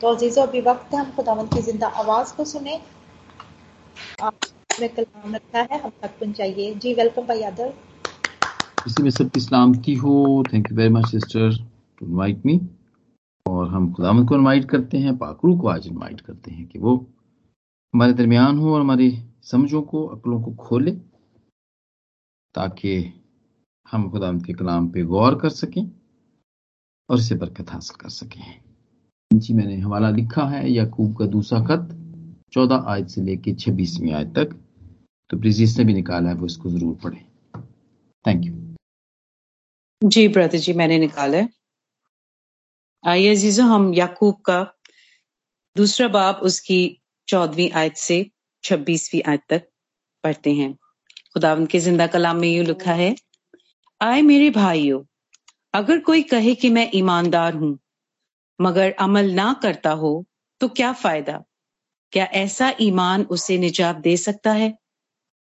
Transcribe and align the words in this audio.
तो 0.00 0.08
अजीज़ों, 0.08 0.46
अभी 0.46 0.60
वक्त 0.60 0.94
है 0.94 0.98
हम 1.00 1.10
खुदावंत 1.16 1.54
की 1.54 1.60
ज़िंदा 1.62 1.86
आवाज़ 2.00 2.34
को 2.36 2.44
सुने। 2.44 2.74
आपने 4.22 4.88
कलाम 4.88 5.34
रखा 5.34 5.60
है, 5.60 5.80
हम 5.82 5.90
तक 6.02 6.18
पहुंचाइए। 6.20 6.74
जी 6.74 6.92
वेलकम 6.94 7.26
भाई 7.26 7.42
आदर। 7.42 7.72
इसी 8.86 9.02
में 9.02 9.10
सबकी 9.10 9.40
सलामती 9.40 9.94
हो। 9.94 10.42
Thank 10.52 10.70
you 10.70 10.76
very 10.76 10.92
much 10.94 11.06
sister 11.10 11.56
to 11.98 12.06
invite 12.06 12.44
me 12.46 12.60
और 13.46 13.68
हम 13.68 13.92
खुदावंत 13.92 14.28
को 14.28 14.34
इनवाइट 14.34 14.68
करते 14.70 14.98
हैं 14.98 15.16
पाकरू 15.18 15.56
को 15.58 15.68
आज 15.68 15.86
इनवाइट 15.86 16.20
करते 16.20 16.50
हैं 16.50 16.66
कि 16.66 16.78
वो 16.78 16.94
हमारे 17.94 18.12
दरमियान 18.12 18.58
हो 18.58 18.74
और 18.74 18.80
हमारी 18.80 19.10
समझों 19.44 19.82
को, 19.82 20.06
अकलों 20.06 20.42
को 20.42 20.54
खोले, 20.56 20.92
ताकि 22.54 22.94
हम 23.86 24.08
खुदा 24.10 24.32
के 24.46 24.52
कलाम 24.52 24.88
पे 24.90 25.02
गौर 25.06 25.38
कर 25.40 25.50
सकें 25.54 25.84
और 27.08 27.18
इसे 27.18 27.34
बरकत 27.36 27.70
हासिल 27.70 27.96
कर 28.00 28.08
सकें। 28.10 28.65
जी, 29.30 29.54
मैंने 29.54 29.76
हवाला 29.80 30.08
लिखा 30.10 30.44
है, 30.48 30.70
याकूब 30.70 31.16
का 31.16 31.26
दूसरा 31.26 31.58
खत, 31.60 31.88
चौदह 32.52 32.84
आयत 32.88 33.08
से 33.08 33.22
लेके 33.22 33.52
छब्बीसवीं 33.54 34.12
आयत 34.12 34.28
तक। 34.28 34.54
तो 35.30 35.38
प्लीज़ 35.38 35.56
जिसने 35.58 35.84
भी 35.84 35.94
निकाला 35.94 36.28
है, 36.28 36.34
वो 36.34 36.46
इसको 36.46 36.70
ज़रूर 36.70 36.94
पढ़े। 37.04 37.18
Thank 38.24 38.44
you 38.44 38.54
ji 40.02 40.26
brother 40.28 40.58
ji, 40.58 40.72
मैंने 40.72 40.98
निकाला 40.98 41.38
है। 41.38 41.48
आइए 43.04 43.30
अजीजो, 43.30 43.62
हम 43.64 43.92
याकूब 43.94 44.40
का 44.46 44.60
दूसरा 45.76 46.08
बाब 46.08 46.36
उसकी 46.42 46.80
चौदहवीं 47.28 47.70
आयत 47.72 47.96
से 47.98 48.24
छब्बीसवीं 48.64 49.22
आयत 49.28 49.42
तक 49.48 49.66
पढ़ते 50.24 50.52
हैं। 50.54 50.72
खुदावन 51.34 51.66
के 51.66 51.78
ज़िंदा 51.78 52.06
कलाम 52.06 52.36
में 52.36 52.48
यू 52.48 52.62
लिखा 52.64 52.92
है, 52.94 53.14
आए 54.00 54.22
मेरे 54.22 54.50
भाइयों, 54.50 55.02
अगर 55.74 55.98
कोई 56.00 56.22
कहे 56.24 56.54
कि 56.54 56.70
मैं 56.70 56.90
ईमानदार 56.94 57.54
हूँ 57.54 57.78
मगर 58.58 58.90
अमल 59.00 59.30
ना 59.30 59.52
करता 59.62 59.90
हो 59.92 60.24
तो 60.60 60.68
क्या 60.68 60.92
फ़ायदा? 60.92 61.42
क्या 62.12 62.24
ऐसा 62.24 62.72
ईमान 62.80 63.22
उसे 63.30 63.58
निजात 63.58 63.96
दे 63.96 64.16
सकता 64.16 64.52
है? 64.52 64.76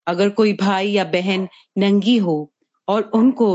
अगर 0.07 0.29
कोई 0.29 0.53
भाई 0.53 0.89
या 0.91 1.03
बहन 1.03 1.47
नंगी 1.77 2.17
हो 2.17 2.37
और 2.87 3.03
उनको 3.13 3.49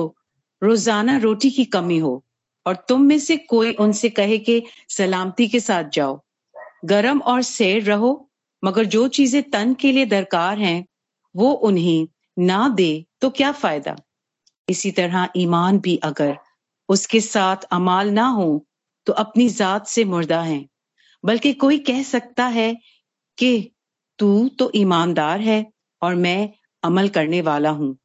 रोज़ाना 0.62 1.16
रोटी 1.18 1.50
की 1.50 1.64
कमी 1.64 1.98
हो 1.98 2.22
और 2.66 2.76
तुम 2.88 3.02
में 3.02 3.18
से 3.18 3.36
कोई 3.36 3.72
उनसे 3.74 4.08
कहे 4.10 4.38
कि 4.38 4.62
सलामती 4.88 5.48
के 5.48 5.60
साथ 5.60 5.84
जाओ, 5.94 6.20
गरम 6.84 7.20
और 7.22 7.42
सेर 7.42 7.82
रहो, 7.82 8.30
मगर 8.62 8.84
जो 8.84 9.06
चीज़ें 9.08 9.42
तन 9.50 9.74
के 9.74 9.92
लिए 9.92 10.06
दरकार 10.06 10.58
हैं, 10.58 10.84
वो 11.34 11.52
उन्हें 11.52 12.08
ना 12.38 12.68
दे 12.68 12.92
तो 13.20 13.30
क्या 13.30 13.52
फ़ायदा? 13.52 13.96
इसी 14.68 14.90
तरह 14.90 15.28
ईमान 15.36 15.78
भी 15.78 15.96
अगर 16.04 16.36
उसके 16.88 17.20
साथ 17.20 17.64
अमाल 17.72 18.10
ना 18.10 18.26
हो 18.28 18.66
तो 19.10 19.14
अपनी 19.14 19.48
जात 19.48 19.86
से 19.86 20.04
मुर्दा 20.04 20.42
है। 20.42 20.66
बल्कि 21.24 21.52
कोई 21.52 21.78
कह 21.78 22.02
सकता 22.02 22.46
है 22.46 22.76
कि 23.38 23.70
तू 24.18 24.48
तो 24.48 24.72
ईमानदार 24.74 25.40
है 25.40 25.72
और 26.02 26.14
मैं 26.14 26.52
अमल 26.82 27.08
करने 27.08 27.40
वाला 27.40 27.70
हूँ। 27.70 27.98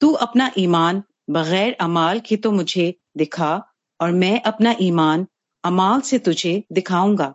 तू 0.00 0.12
अपना 0.12 0.50
ईमान 0.58 1.02
बगैर 1.30 1.76
अमाल 1.80 2.20
के 2.20 2.36
तो 2.36 2.52
मुझे 2.52 2.94
दिखा 3.16 3.72
और 4.00 4.12
मैं 4.12 4.42
अपना 4.42 4.76
ईमान 4.80 5.26
अमाल 5.64 6.00
से 6.00 6.18
तुझे 6.18 6.64
दिखाऊँगा। 6.72 7.34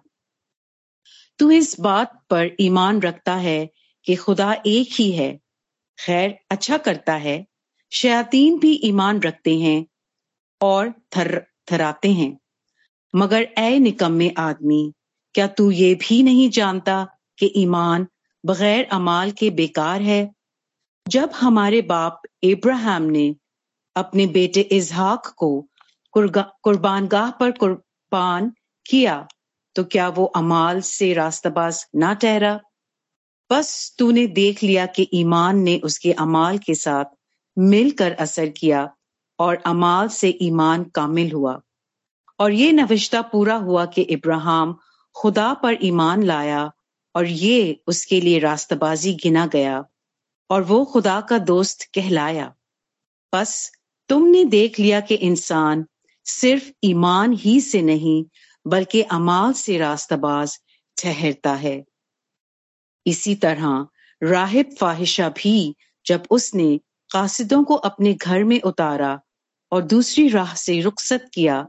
तू 1.39 1.51
इस 1.51 1.79
बात 1.79 2.25
पर 2.29 2.55
ईमान 2.61 3.01
रखता 3.01 3.35
है 3.35 3.69
कि 4.05 4.15
खुदा 4.15 4.53
एक 4.67 4.89
ही 4.93 5.11
है, 5.11 5.39
खैर 5.99 6.39
अच्छा 6.51 6.77
करता 6.77 7.13
है। 7.13 7.45
शयातीन 7.91 8.59
भी 8.59 8.73
ईमान 8.73 9.19
रखते 9.19 9.59
हैं 9.59 9.85
और 10.61 10.93
थर, 11.17 11.45
थराते 11.71 12.13
हैं। 12.13 12.38
मगर 13.13 13.47
ए 13.57 13.79
निकम्मे 13.79 14.29
आदमी, 14.37 14.93
क्या 15.35 15.47
तू 15.47 15.69
ये 15.71 15.93
भी 15.95 16.21
नहीं 16.23 16.49
जानता 16.49 17.05
कि 17.39 17.51
ईमान 17.57 18.07
बगैर 18.43 18.87
अमाल 18.91 19.31
के 19.31 19.49
बेकार 19.51 20.01
है? 20.01 20.29
जब 21.05 21.31
हमारे 21.35 21.81
बाप 21.81 22.21
इब्राहिम 22.43 23.03
ने 23.03 23.35
अपने 23.95 24.25
बेटे 24.27 24.61
इजहाक 24.61 25.27
को 25.37 25.49
कुर्बानगाह 26.13 27.31
पर 27.31 27.51
कुर्बान 27.51 28.51
किया 28.85 29.27
तो 29.75 29.83
क्या 29.83 30.07
वो 30.09 30.25
अमाल 30.35 30.81
से 30.81 31.13
रास्ताबाज 31.13 31.85
ना 31.95 32.13
ठहरा? 32.13 32.59
बस 33.49 33.95
तूने 33.99 34.25
देख 34.27 34.63
लिया 34.63 34.85
कि 34.85 35.07
ईमान 35.13 35.59
ने 35.59 35.77
उसके 35.83 36.11
अमाल 36.19 36.57
के 36.57 36.75
साथ 36.75 37.05
मिलकर 37.57 38.11
असर 38.21 38.49
किया 38.49 38.81
और 39.39 39.55
अमाल 39.65 40.07
से 40.09 40.37
ईमान 40.41 40.83
कामिल 40.95 41.31
हुआ। 41.31 41.59
और 42.39 42.51
ये 42.51 42.71
नविश्ता 42.71 43.21
पूरा 43.21 43.55
हुआ 43.55 43.85
कि 43.85 44.01
इब्राहिम 44.01 44.75
खुदा 45.15 45.53
पर 45.53 45.77
ईमान 45.81 46.23
लाया 46.23 46.71
और 47.15 47.25
ये 47.25 47.83
उसके 47.87 48.21
लिए 48.21 48.39
रास्तबाजी 48.39 49.13
गिना 49.13 49.45
गया 49.45 49.85
और 50.49 50.63
वो 50.63 50.85
खुदा 50.85 51.21
का 51.21 51.37
दोस्त 51.37 51.83
कहलाया। 51.95 52.53
बस 53.35 53.71
तुमने 54.09 54.45
देख 54.45 54.79
लिया 54.79 54.99
कि 54.99 55.15
इंसान 55.15 55.85
सिर्फ़ 56.25 56.69
ईमान 56.83 57.33
ही 57.33 57.61
से 57.61 57.81
नहीं, 57.81 58.25
बल्कि 58.67 59.01
अमाल 59.01 59.53
से 59.53 59.77
रास्ताबाज 59.77 60.59
ठहरता 60.97 61.53
है। 61.53 61.85
इसी 63.07 63.35
तरह 63.35 63.87
राहिब 64.23 64.75
फाहिशा 64.79 65.29
भी 65.29 65.75
जब 66.05 66.23
उसने 66.31 66.77
कासिदों 67.11 67.63
को 67.63 67.75
अपने 67.75 68.13
घर 68.13 68.43
में 68.43 68.61
उतारा 68.61 69.19
और 69.71 69.81
दूसरी 69.81 70.27
राह 70.29 70.53
से 70.55 70.81
रुखसत 70.81 71.29
किया 71.33 71.67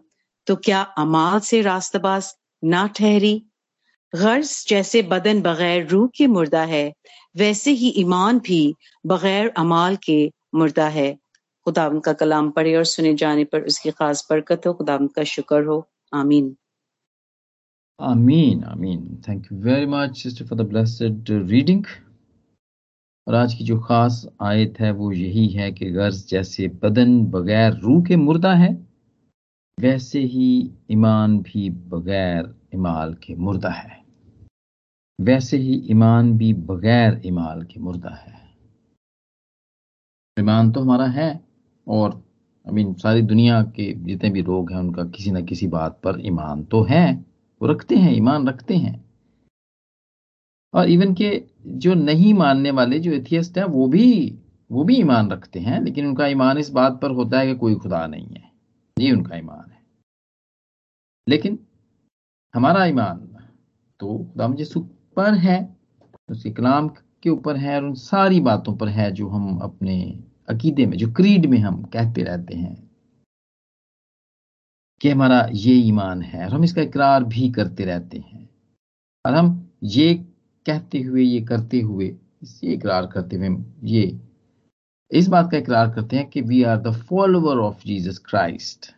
तो 0.51 0.57
क्या 0.57 0.83
अमाल 0.83 1.41
से 1.41 1.63
रास्तबाज 1.63 2.35
ना 2.65 2.87
ठहरी? 2.87 3.47
गर्ज 4.15 4.67
जैसे 4.69 5.03
बदन 5.03 5.43
बगैर 5.43 5.89
रूह 5.89 6.11
के 6.17 6.27
मुर्दा 6.27 6.63
है, 6.63 6.95
वैसे 7.37 7.71
ही 7.71 7.89
ईमान 7.89 8.39
भी 8.39 8.75
बगैर 9.07 9.49
अमाल 9.49 9.97
के 9.97 10.33
मुर्दा 10.55 10.89
है। 10.89 11.19
खुदा 11.65 11.89
का 11.99 12.13
कलाम 12.13 12.51
पढ़े 12.51 12.77
और 12.77 12.85
सुने 12.85 13.15
जाने 13.15 13.45
पर 13.45 13.61
उसकी 13.61 13.91
खास 13.91 14.27
बरकत 14.31 14.67
हो। 14.67 14.73
खुदा 14.73 14.99
का 14.99 15.25
शुक्र 15.25 15.65
हो। 15.65 15.89
आमीन। 16.15 16.57
आमीन 18.01 18.65
आमीन। 18.65 19.23
Thank 19.29 19.53
you 19.53 19.59
very 19.59 19.87
much 19.87 20.23
sister 20.23 20.47
for 20.47 20.59
the 20.59 20.63
blessed 20.63 21.31
reading 21.31 21.85
और 23.29 23.35
आज 23.35 23.55
की 23.55 23.65
जो 23.65 23.81
खास 23.81 24.27
आयत 24.43 24.81
है 24.81 24.91
वो 24.91 25.13
यही 25.13 25.49
है 25.49 25.73
कि 25.73 25.91
गर्ज 25.91 26.27
जैसे 26.29 26.69
बदन 26.69 27.27
बगैर 27.27 27.73
रूह 27.73 28.05
के 28.05 28.17
मुर्दा 28.17 28.55
है। 28.55 28.90
वैसे 29.81 30.21
ही 30.21 30.71
ईमान 30.91 31.39
भी 31.39 31.71
बगैर 31.71 32.55
इमाल 32.75 33.15
के 33.15 33.35
मुर्दा 33.35 33.71
है। 33.71 34.05
वैसे 35.21 35.57
ही 35.57 35.75
ईमान 35.91 36.39
भी 36.39 36.55
बगैर 36.55 37.23
इमाल 37.25 37.63
के 37.63 37.81
मुर्दा 37.81 38.15
है। 38.15 38.57
ईमान 40.41 40.73
तो 40.73 40.81
हमारा 40.81 41.07
है 41.07 41.45
और 41.89 42.25
आई 42.69 42.75
मीन 42.75 42.95
सारी 42.95 43.23
दुनिया 43.23 43.63
के 43.63 43.93
जितने 43.93 44.31
भी 44.31 44.43
लोग 44.43 44.73
हैं, 44.73 44.79
उनका 44.79 45.05
किसी 45.05 45.31
ना 45.31 45.41
किसी 45.41 45.67
बात 45.67 46.01
पर 46.05 46.27
ईमान 46.27 46.65
तो 46.65 46.83
है। 46.83 47.27
वो 47.63 47.69
रखते 47.69 47.97
हैं, 47.97 48.13
ईमान 48.13 48.49
रखते 48.49 48.77
हैं। 48.77 49.05
और 50.75 50.91
इवन 50.91 51.15
के 51.15 51.45
जो 51.67 51.95
नहीं 51.95 52.35
मानने 52.35 52.71
वाले, 52.71 52.99
जो 52.99 53.13
एथियस्ट 53.13 53.59
हैं, 53.59 53.65
वो 53.65 53.87
भी 53.87 54.39
वो 54.73 54.85
भी 54.85 54.97
ईमान 54.97 55.31
रखते 55.31 55.61
हैं, 55.61 55.81
लेकिन 55.81 56.07
उनका 56.07 56.27
ईमान 56.27 56.59
इस 56.59 56.71
बात 56.71 57.01
पर 57.03 57.11
होता 57.11 57.39
है 57.39 57.47
कि 57.47 57.55
कोई 57.55 57.75
खुदा 57.75 58.07
नहीं 58.07 58.27
है। 58.27 58.50
ये 59.01 59.13
उनका 59.13 59.37
ईमान 59.37 59.71
है। 59.71 59.79
लेकिन 61.27 61.59
हमारा 62.55 62.85
ईमान 62.85 63.19
तो 64.01 64.17
खुदा 64.19 64.49
मुझे 64.49 64.65
पर 65.17 65.35
है 65.35 65.59
उसके 66.29 66.51
कलाम 66.51 66.89
के 67.23 67.31
ऊपर 67.31 67.57
है 67.57 67.77
और 67.77 67.85
उन 67.85 67.95
सारी 67.95 68.41
बातों 68.41 68.77
पर 68.77 68.89
है 68.89 69.11
जो 69.13 69.29
हम 69.29 69.59
अपने 69.59 69.97
अकीदे 70.49 70.87
में, 70.87 70.97
जो 70.99 71.13
क्रीड 71.13 71.47
में 71.47 71.59
हम 71.59 71.83
कहते 71.85 72.23
रहते 72.23 72.57
हैं 72.57 72.75
कि 75.01 75.09
हमारा 75.09 75.41
ये 75.53 75.75
ईमान 75.75 76.23
है 76.23 76.45
और 76.45 76.53
हम 76.55 76.65
इसका 76.65 76.83
इकरार 76.83 77.25
भी 77.25 77.51
करते 77.51 77.85
रहते 77.85 78.19
हैं। 78.19 78.49
और 79.25 79.35
हम 79.35 79.71
ये 79.83 80.15
कहते 80.67 81.01
हुए, 81.01 81.23
ये 81.23 81.41
करते 81.41 81.81
हुए 81.81 82.07
ये 82.65 82.73
इकरार 82.73 83.07
करते 83.07 83.37
हुए 83.37 83.49
ये 83.85 84.07
इस 85.13 85.29
बात 85.29 85.51
का 85.51 85.59
इकरार 85.59 85.91
करते 85.91 86.17
हैं 86.17 86.29
कि 86.31 86.41
we 86.41 86.63
are 86.63 86.77
the 86.77 86.93
follower 86.93 87.59
of 87.59 87.85
Jesus 87.87 88.19
Christ 88.19 88.95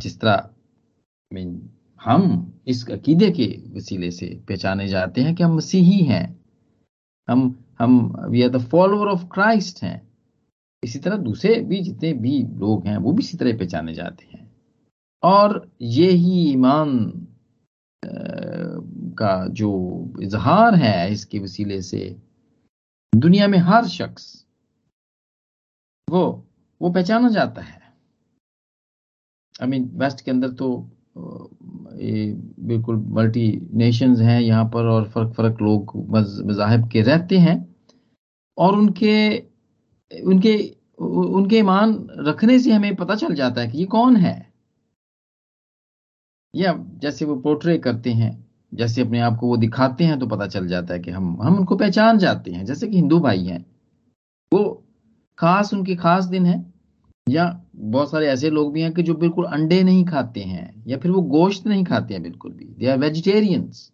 जिस 0.00 0.20
तरह 0.20 0.50
मीन 1.32 1.70
हम 2.04 2.52
इस 2.66 2.90
अकीदे 2.90 3.30
के 3.30 3.46
वसीले 3.76 4.10
से 4.10 4.26
पहचाने 4.48 4.88
जाते 4.88 5.20
हैं 5.20 5.34
कि 5.34 5.42
हम 5.42 5.56
मसीही 5.56 6.04
हैं। 6.04 6.40
हम 7.28 7.64
हम 7.78 8.16
we 8.28 8.42
are 8.42 8.48
the 8.48 8.58
follower 8.58 9.08
of 9.08 9.24
Christ 9.24 9.82
हैं। 9.82 10.08
इसी 10.84 10.98
तरह 10.98 11.16
दूसरे 11.16 11.54
भी 11.60 11.80
जितने 11.80 12.12
भी 12.12 12.42
लोग 12.42 12.86
हैं, 12.86 12.96
वो 12.96 13.12
भी 13.12 13.22
इसी 13.22 13.36
तरह 13.36 13.58
पहचाने 13.58 13.94
जाते 13.94 14.24
हैं। 14.24 14.50
और 15.22 15.70
ये 15.80 16.10
ही 16.10 16.52
ईमान 16.52 17.12
का 19.18 19.48
जो 19.48 19.70
इजहार 20.22 20.74
है 20.74 21.12
इसके 21.12 21.38
वसीले 21.38 21.82
से 21.82 22.16
दुनिया 23.12 23.46
में 23.48 23.58
हर 23.58 23.86
शख्स 23.88 24.24
वो 26.08 26.20
वो 26.80 26.90
पहचाना 26.90 27.28
जाता 27.28 27.62
है। 27.62 27.80
आई 29.54 29.68
मीन 29.68 29.90
वेस्ट 29.94 30.24
के 30.24 30.30
अंदर 30.30 30.50
तो 30.52 30.68
ये 32.02 32.32
बिल्कुल 32.68 32.96
मल्टी 33.16 33.46
नेशंस 33.76 34.20
हैं 34.20 34.40
यहाँ 34.40 34.64
पर 34.74 34.86
और 34.86 35.08
फ़र्क 35.10 35.32
फ़र्क 35.36 35.62
लोग 35.62 35.96
मजाहब 36.10 36.88
के 36.92 37.02
रहते 37.02 37.38
हैं 37.38 37.56
और 38.58 38.76
उनके 38.78 39.14
उनके 40.10 40.56
उनके 41.00 41.58
ईमान 41.58 41.96
रखने 42.28 42.58
से 42.58 42.72
हमें 42.72 42.94
पता 42.96 43.14
चल 43.14 43.34
जाता 43.34 43.60
है 43.60 43.68
कि 43.68 43.78
ये 43.78 43.84
कौन 43.86 44.16
है। 44.16 44.36
या 46.54 46.72
जैसे 47.02 47.24
वो 47.24 47.36
पोर्ट्रे 47.40 47.78
करते 47.78 48.10
हैं। 48.12 48.47
जैसे 48.72 49.02
अपने 49.02 49.20
आप 49.20 49.36
को 49.36 49.46
वो 49.46 49.56
दिखाते 49.56 50.04
हैं 50.04 50.18
तो 50.18 50.26
पता 50.26 50.46
चल 50.46 50.66
जाता 50.68 50.94
है 50.94 51.00
कि 51.00 51.10
हम 51.10 51.36
हम 51.42 51.56
उनको 51.58 51.76
पहचान 51.76 52.18
जाते 52.18 52.50
हैं। 52.50 52.64
जैसे 52.64 52.88
कि 52.88 52.96
हिंदू 52.96 53.18
भाई 53.20 53.44
हैं, 53.44 53.64
वो 54.52 54.64
खास 55.38 55.72
उनके 55.74 55.96
खास 55.96 56.24
दिन 56.24 56.46
है, 56.46 56.64
या 57.26 57.64
बहुत 57.76 58.10
सारे 58.10 58.26
ऐसे 58.26 58.50
लोग 58.50 58.72
भी 58.72 58.80
हैं 58.80 58.92
कि 58.92 59.02
जो 59.02 59.14
बिल्कुल 59.14 59.44
अंडे 59.44 59.82
नहीं 59.82 60.04
खाते 60.04 60.40
हैं, 60.40 60.84
या 60.86 60.98
फिर 60.98 61.10
वो 61.10 61.22
गोश्त 61.22 61.66
नहीं 61.66 61.84
खाते 61.84 62.14
हैं 62.14 62.22
बिल्कुल 62.22 62.52
भी। 62.52 62.64
दे 62.78 62.86
आर 62.86 62.98
वेजिटेरियंस 62.98 63.90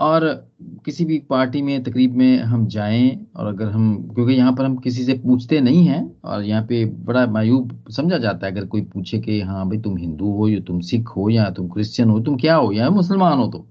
और 0.00 0.52
किसी 0.84 1.04
भी 1.04 1.18
पार्टी 1.18 1.62
में, 1.62 1.82
तकरीब 1.82 2.14
में 2.14 2.38
हम 2.38 2.66
जाएँ 2.66 3.26
और 3.36 3.46
अगर 3.46 3.66
हम, 3.66 4.08
क्योंकि 4.14 4.32
यहाँ 4.32 4.52
पर 4.52 4.64
हम 4.64 4.76
किसी 4.76 5.04
से 5.04 5.14
पूछते 5.14 5.60
नहीं 5.60 5.84
हैं 5.84 6.20
और 6.24 6.44
यहाँ 6.44 6.62
पे 6.62 6.84
बड़ा 6.84 7.26
मायूब 7.26 7.84
समझा 7.90 8.18
जाता 8.18 8.46
है 8.46 8.52
अगर 8.52 8.66
कोई 8.66 8.82
पूछे 8.82 9.18
कि 9.18 9.40
हाँ 9.40 9.68
भाई 9.68 9.78
तुम 9.78 9.96
हिंदू 9.96 10.32
हो 10.32 10.48
या 10.48 10.60
तुम 10.60 10.80
सिख 10.80 11.08
हो 11.08 11.30
या 11.30 11.50
तुम 11.50 11.68
क्रिश्चियन 11.68 12.10
हो, 12.10 12.20
तुम 12.20 12.36
क्या 12.36 12.56
हो, 12.56 12.72
या 12.72 12.90
मुसलमान 12.90 13.38
हो 13.38 13.46
तो। 13.46 13.66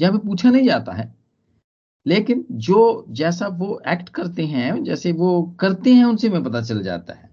यहाँ 0.00 0.18
पे 0.18 0.28
पूछा 0.28 0.50
नहीं 0.50 0.68
जाता 0.68 0.92
है। 0.92 1.14
लेकिन 2.06 2.44
जो 2.52 3.06
जैसा 3.10 3.48
वो 3.48 3.82
एक्ट 3.88 4.08
करते 4.08 4.44
हैं, 4.44 4.84
जैसे 4.84 5.12
वो 5.12 5.56
करते 5.60 5.94
हैं, 5.94 6.04
उनसे 6.04 6.28
हमें 6.28 6.44
पता 6.44 6.60
चल 6.60 6.82
जाता 6.82 7.14
है। 7.14 7.30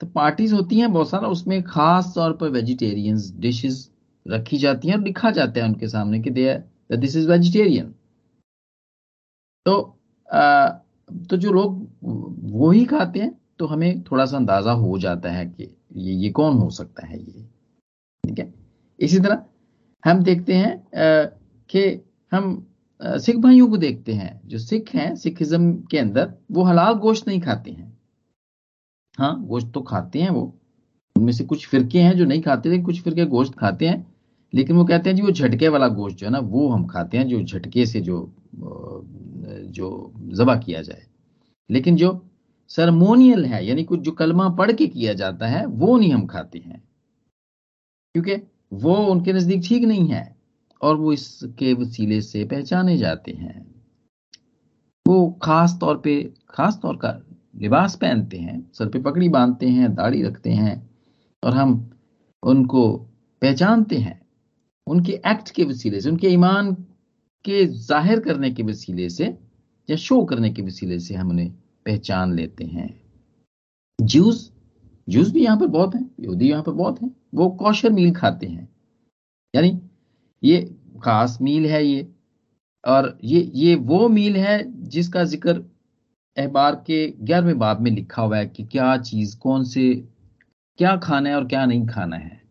तो 0.00 0.06
पार्टीज़ 0.06 0.54
होती 0.54 0.78
हैं 0.78 0.92
बहुत 0.92 1.10
सारा, 1.10 1.28
उसमें 1.28 1.62
खास 1.62 2.12
तौर 2.14 2.32
पर 2.32 2.48
वेजिटेरियंस 2.48 3.34
डिशेस 3.38 3.90
रखी 4.28 4.56
जाती 4.56 4.88
हैं 4.88 4.96
और 4.96 5.02
लिखा 5.02 5.30
जाता 5.30 5.60
है 5.60 5.66
उनके 5.66 5.88
सामने 5.88 6.20
कि 6.20 6.30
दे 6.30 6.71
दिस 6.96 7.16
इज़ 7.16 7.28
वेजिटेरियन 7.30 7.94
तो 9.66 9.74
आ, 10.28 10.68
तो 10.68 11.36
जो 11.36 11.52
लोग 11.52 11.88
वो 12.52 12.70
ही 12.70 12.84
खाते 12.84 13.20
हैं 13.20 13.30
तो 13.58 13.66
हमें 13.66 14.02
थोड़ा 14.02 14.24
सा 14.26 14.36
अंदाज़ा 14.36 14.72
हो 14.72 14.98
जाता 14.98 15.30
है 15.30 15.46
कि 15.46 15.64
ये 15.96 16.12
ये 16.14 16.30
कौन 16.30 16.56
हो 16.58 16.68
सकता 16.70 17.06
है 17.06 17.18
ये। 17.18 17.42
ठीक 18.24 18.38
है? 18.38 18.52
इसी 18.98 19.18
तरह 19.20 19.44
हम 20.04 20.22
देखते 20.22 20.54
हैं 20.54 20.82
कि 21.70 21.82
हम 22.32 22.66
सिख 23.00 23.36
भाइयों 23.36 23.68
को 23.68 23.76
देखते 23.76 24.12
हैं। 24.12 24.40
जो 24.48 24.58
सिख 24.58 24.94
हैं 24.94 25.14
सिखिज्म 25.16 25.72
के 25.90 25.98
अंदर 25.98 26.32
वो 26.52 26.64
हलाल 26.64 26.94
गोश्त 26.94 27.28
नहीं 27.28 27.40
खाते 27.40 27.70
हैं। 27.70 27.98
हाँ 29.18 29.44
गोश्त 29.46 29.70
तो 29.74 29.80
खाते 29.82 30.20
हैं 30.20 30.30
वो। 30.30 30.42
उनमें 31.16 31.32
से 31.32 31.44
कुछ 31.44 31.66
फिरके 31.68 32.00
हैं 32.00 32.16
जो 32.16 32.24
नहीं 32.24 32.42
खाते 32.42 32.70
थे 32.70 32.82
कुछ 32.82 33.02
फिरके 33.02 33.24
गोश्त 33.26 33.54
खाते 33.54 33.88
हैं। 33.88 34.11
लेकिन 34.54 34.76
वो 34.76 34.84
कहते 34.84 35.10
हैं 35.10 35.16
जी, 35.16 35.22
वो 35.22 35.30
झटके 35.30 35.68
वाला 35.68 35.88
गोश्त 35.88 36.16
जो 36.16 36.26
है 36.26 36.32
ना, 36.32 36.38
वो 36.38 36.68
हम 36.68 36.86
खाते 36.86 37.18
हैं 37.18 37.28
जो 37.28 37.42
झटके 37.42 37.86
से 37.86 38.00
जो 38.00 38.34
जो 39.66 40.12
जबा 40.18 40.56
किया 40.56 40.82
जाए। 40.82 41.06
लेकिन 41.70 41.96
जो 41.96 42.26
सरमोनियल 42.68 43.44
है, 43.46 43.66
यानी 43.66 43.84
कुछ 43.84 44.00
जो 44.00 44.12
कलमा 44.12 44.48
पढ़ 44.48 44.72
के 44.72 44.86
किया 44.86 45.12
जाता 45.12 45.46
है, 45.46 45.66
वो 45.66 45.98
नहीं 45.98 46.12
हम 46.12 46.26
खाते 46.26 46.58
हैं। 46.58 46.82
क्योंकि 48.14 48.34
वो 48.72 48.94
उनके 48.94 49.32
नज़दीक 49.32 49.62
ठीक 49.68 49.84
नहीं 49.84 50.08
है 50.08 50.36
और 50.82 50.96
वो 50.96 51.12
इसके 51.12 51.74
वसीले 51.74 52.20
से 52.20 52.44
पहचाने 52.44 52.96
जाते 52.96 53.32
हैं। 53.32 53.74
वो 55.08 55.38
खास 55.42 55.78
तौर 55.80 55.98
पे, 55.98 56.32
खास 56.48 56.78
तौर 56.82 56.96
का 56.96 57.26
लिबास 57.56 57.96
पहनते 57.96 58.38
हैं, 58.38 58.70
सर 58.74 58.88
पे 58.88 58.98
पकड़ी 58.98 59.28
बांधते 59.28 59.68
हैं, 59.68 59.94
दाढ़ी 59.94 60.22
रखते 60.22 60.50
हैं 60.50 60.90
और 61.44 61.54
हम 61.54 61.90
उनको 62.42 62.98
पहचानते 63.42 63.96
हैं। 63.98 64.21
उनके 64.86 65.12
एक्ट 65.26 65.50
के 65.50 65.64
वसीले 65.64 66.00
से, 66.00 66.08
उनके 66.10 66.28
ईमान 66.28 66.72
के 67.44 67.64
ज़ाहिर 67.66 68.20
करने 68.20 68.50
के 68.50 68.62
वसीले 68.62 69.08
से 69.10 69.24
या 69.88 69.96
शो 69.98 70.24
करने 70.24 70.50
के 70.52 70.62
वसीले 70.62 70.98
से 71.00 71.14
हम 71.14 71.30
उन्हें 71.30 71.50
पहचान 71.86 72.34
लेते 72.34 72.64
हैं। 72.64 72.88
जूस 73.98 74.50
जूस 75.08 75.30
भी 75.32 75.44
यहाँ 75.44 75.58
पर 75.58 75.66
बहुत 75.66 75.94
हैं 75.94 76.10
यहूदी 76.20 76.50
यहाँ 76.50 76.62
पर 76.62 76.72
बहुत 76.72 77.00
हैं, 77.02 77.10
वो 77.34 77.48
कौशर 77.50 77.90
मील 77.92 78.12
खाते 78.14 78.46
हैं। 78.46 78.68
यानी 79.54 79.78
ये 80.42 80.60
खास 81.04 81.38
मील 81.42 81.66
है 81.66 81.84
ये, 81.86 82.06
और 82.84 83.18
ये 83.24 83.50
ये 83.54 83.74
वो 83.76 84.08
मील 84.08 84.36
है 84.36 84.62
जिसका 84.88 85.24
ज़िक्र 85.24 85.52
अहबार 86.36 86.74
के 86.86 87.06
ग्यारहवें 87.20 87.58
बाब 87.58 87.80
में 87.80 87.90
लिखा 87.90 88.22
हुआ 88.22 88.36
है 88.36 88.46
कि 88.46 88.64
क्या 88.64 88.96
चीज़, 88.98 89.36
कौन 89.38 89.64
से, 89.64 89.94
क्या 90.78 90.96
खाना 90.98 91.28
है 91.28 91.36
और 91.36 91.46
क्या 91.46 91.64
नहीं 91.66 91.86
खाना 91.86 92.16
है। 92.16 92.41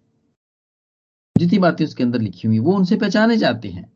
जितनी 1.38 1.60
बातें 1.60 1.86
उसके 1.86 2.04
अंदर 2.04 2.19
लिखी 2.19 2.48
हुई 2.48 2.60
वो 2.60 2.74
उनसे 2.74 2.95
पहचाने 2.95 3.38
जाते 3.38 3.69
हैं 3.69 3.94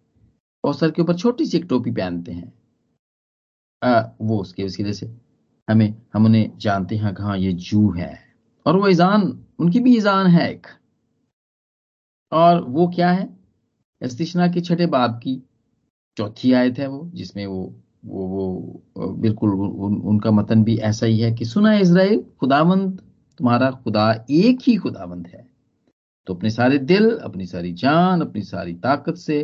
और 0.64 0.76
सर 0.76 0.92
के 0.92 1.02
ऊपर 1.02 1.16
छोटी 1.16 1.46
सी 1.46 1.58
एक 1.58 1.66
टोपी 1.66 1.92
पहनते 1.92 2.32
हैं। 2.32 2.54
आ, 3.84 4.04
वो 4.22 4.38
उसके 4.38 4.64
वसीले 4.64 4.94
से। 4.94 5.16
हमें 5.70 6.02
हम 6.14 6.26
उन्हें 6.26 6.58
जानते 6.58 6.96
हैं 6.96 7.14
कहा 7.14 7.36
ये 7.36 7.54
जू 7.54 7.92
है। 7.92 8.20
और 8.66 8.78
वो 8.78 8.88
ईजान 8.88 9.46
उनकी 9.60 9.80
भी 9.80 9.98
ईजान 9.98 10.28
है 10.28 10.52
एक। 10.52 10.68
और 12.32 12.64
वो 12.64 12.88
क्या 12.88 13.12
है? 13.12 13.38
इस्तिशना 14.02 14.48
के 14.48 14.62
छठे 14.62 14.86
बाब 14.86 15.12
की 15.12 15.44
चौथी 16.18 16.54
आयत 16.54 16.80
है 16.80 16.88
वो 16.88 17.12
जिसमें 17.14 17.46
वो 17.46 17.76
वो 18.06 18.28
वो 18.28 19.14
बिल्कुल 19.14 19.50
उन, 19.50 19.96
उनका 19.96 20.32
मतन 20.32 20.64
भी 20.64 20.78
ऐसा 20.78 21.06
ही 21.06 21.20
है 21.20 21.32
कि 21.32 21.46
सुना 21.46 21.74
इसराइल 21.74 22.26
खुदावंद 22.40 23.02
तुम्हारा 23.38 23.72
खुदा 23.72 24.26
एक 24.30 24.60
ही 24.62 24.76
खुदावंद 24.76 25.28
है। 25.28 25.55
तो 26.28 26.34
अपने 26.34 26.50
सारे 26.50 26.78
दिल, 26.80 27.10
अपनी 27.18 27.46
सारी 27.46 27.72
जान, 27.74 28.22
अपनी 28.22 28.42
सारी 28.44 28.74
ताकत 28.76 29.16
से 29.18 29.44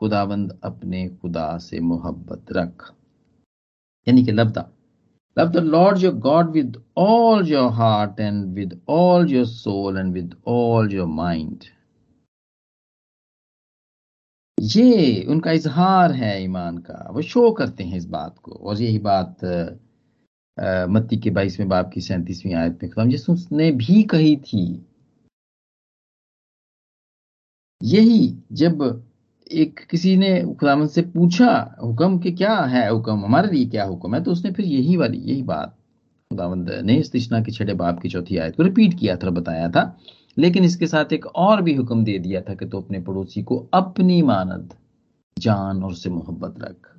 खुदाबंद 0.00 0.58
अपने 0.64 1.08
खुदा 1.10 1.56
से 1.58 1.80
मोहब्बत 1.80 2.52
रख। 2.52 2.92
यानी 4.06 4.24
कि 4.24 4.32
लबदा 4.32 4.68
love 5.36 5.50
the 5.50 5.56
Lord 5.56 5.98
your 5.98 6.14
God 6.14 6.50
with 6.50 6.82
all 6.98 7.46
your 7.48 7.70
heart 7.72 8.20
and 8.20 8.44
with 8.54 8.80
all 8.88 9.30
your 9.30 9.46
soul 9.46 9.98
and 9.98 10.12
with 10.14 10.34
all 10.48 10.92
your 10.92 11.06
mind. 11.08 11.64
ये 14.58 15.22
उनका 15.30 15.52
इजहार 15.52 16.12
है 16.12 16.42
ईमान 16.44 16.78
का। 16.78 17.08
वो 17.12 17.22
शो 17.22 17.50
करते 17.52 17.84
हैं 17.84 17.96
इस 17.96 18.06
बात 18.08 18.38
को। 18.42 18.52
और 18.52 18.80
यही 18.82 18.98
बात 18.98 19.44
मत्ती 20.90 21.16
के 21.16 21.30
बाईसवें 21.30 21.68
बाप 21.68 21.90
की 21.94 22.00
सैंतीसवीं 22.00 22.54
आयत 22.54 22.78
में 22.82 22.90
खुदाम 22.90 23.10
यसु 23.10 23.36
ने 23.52 23.70
भी 23.72 24.02
कही 24.02 24.36
थी 24.46 24.64
यही 27.84 28.38
जब 28.52 29.04
एक 29.52 29.80
किसी 29.90 30.16
ने 30.16 30.42
खुदाम 30.60 30.86
से 30.86 31.02
पूछा, 31.02 31.76
हुक्म 31.82 32.18
के 32.18 32.30
क्या 32.30 32.60
है 32.60 32.90
हुक्म? 32.90 33.12
हमारे 33.12 33.56
लिए 33.56 33.66
क्या 33.66 33.84
हुक्म 33.84 34.14
है? 34.14 34.22
तो 34.24 34.32
उसने 34.32 34.50
फिर 34.50 34.66
यही 34.66 34.96
वाली, 34.96 35.18
यही 35.18 35.42
बात 35.42 35.76
खुदावंद 36.30 36.70
ने 36.70 36.96
इस 36.96 37.10
के 37.14 37.50
छठे 37.50 37.74
बाप 37.74 38.00
की 38.00 38.08
चौथी 38.08 38.36
आयत 38.36 38.56
को 38.56 38.62
रिपीट 38.62 38.98
किया 39.00 39.16
था 39.16 39.30
बताया 39.30 39.68
था। 39.70 39.98
लेकिन 40.38 40.64
इसके 40.64 40.86
साथ 40.86 41.12
एक 41.12 41.26
और 41.26 41.62
भी 41.62 41.74
हुक्म 41.74 42.04
दे 42.04 42.18
दिया 42.18 42.40
था 42.40 42.54
कि 42.54 42.66
तो 42.66 42.80
अपने 42.80 43.00
पड़ोसी 43.00 43.42
को 43.42 43.68
अपनी 43.74 44.22
मानद, 44.22 44.74
जान 45.38 45.82
और 45.82 45.90
उससे 45.90 46.10
मोहब्बत 46.10 46.54
रख। 46.60 46.90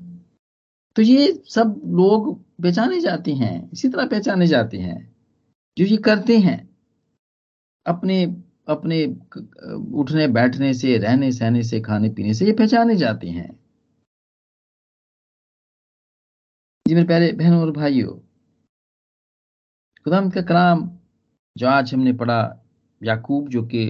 तो 0.95 1.01
ये 1.01 1.43
सब 1.49 1.81
लोग 1.85 2.41
पहचाने 2.41 2.99
जाते 2.99 3.33
हैं, 3.33 3.71
इसी 3.71 3.89
तरह 3.89 4.07
पहचाने 4.07 4.47
जाते 4.47 4.77
हैं। 4.77 5.15
जो 5.77 5.85
ये 5.85 5.97
करते 5.97 6.37
हैं, 6.37 6.69
अपने 7.85 8.35
अपने 8.67 9.05
उठने, 9.05 10.27
बैठने 10.27 10.73
से, 10.73 10.97
रहने, 10.97 11.31
सहने 11.31 11.63
से, 11.63 11.81
खाने, 11.81 12.09
पीने 12.09 12.33
से 12.33 12.45
ये 12.45 12.53
पहचाने 12.53 12.95
जाते 12.95 13.29
हैं। 13.29 13.49
जी 16.85 16.95
मेरे 16.95 17.07
प्यारे 17.07 17.31
बहनों 17.31 17.61
और 17.61 17.71
भाइयों 17.71 18.17
खुदा 20.05 20.21
का 20.29 20.41
कलाम 20.41 20.89
जो 21.57 21.67
आज 21.67 21.93
हमने 21.93 22.13
पढ़ा, 22.13 22.41
याकूब 23.01 23.47
जो 23.49 23.63
कि 23.63 23.87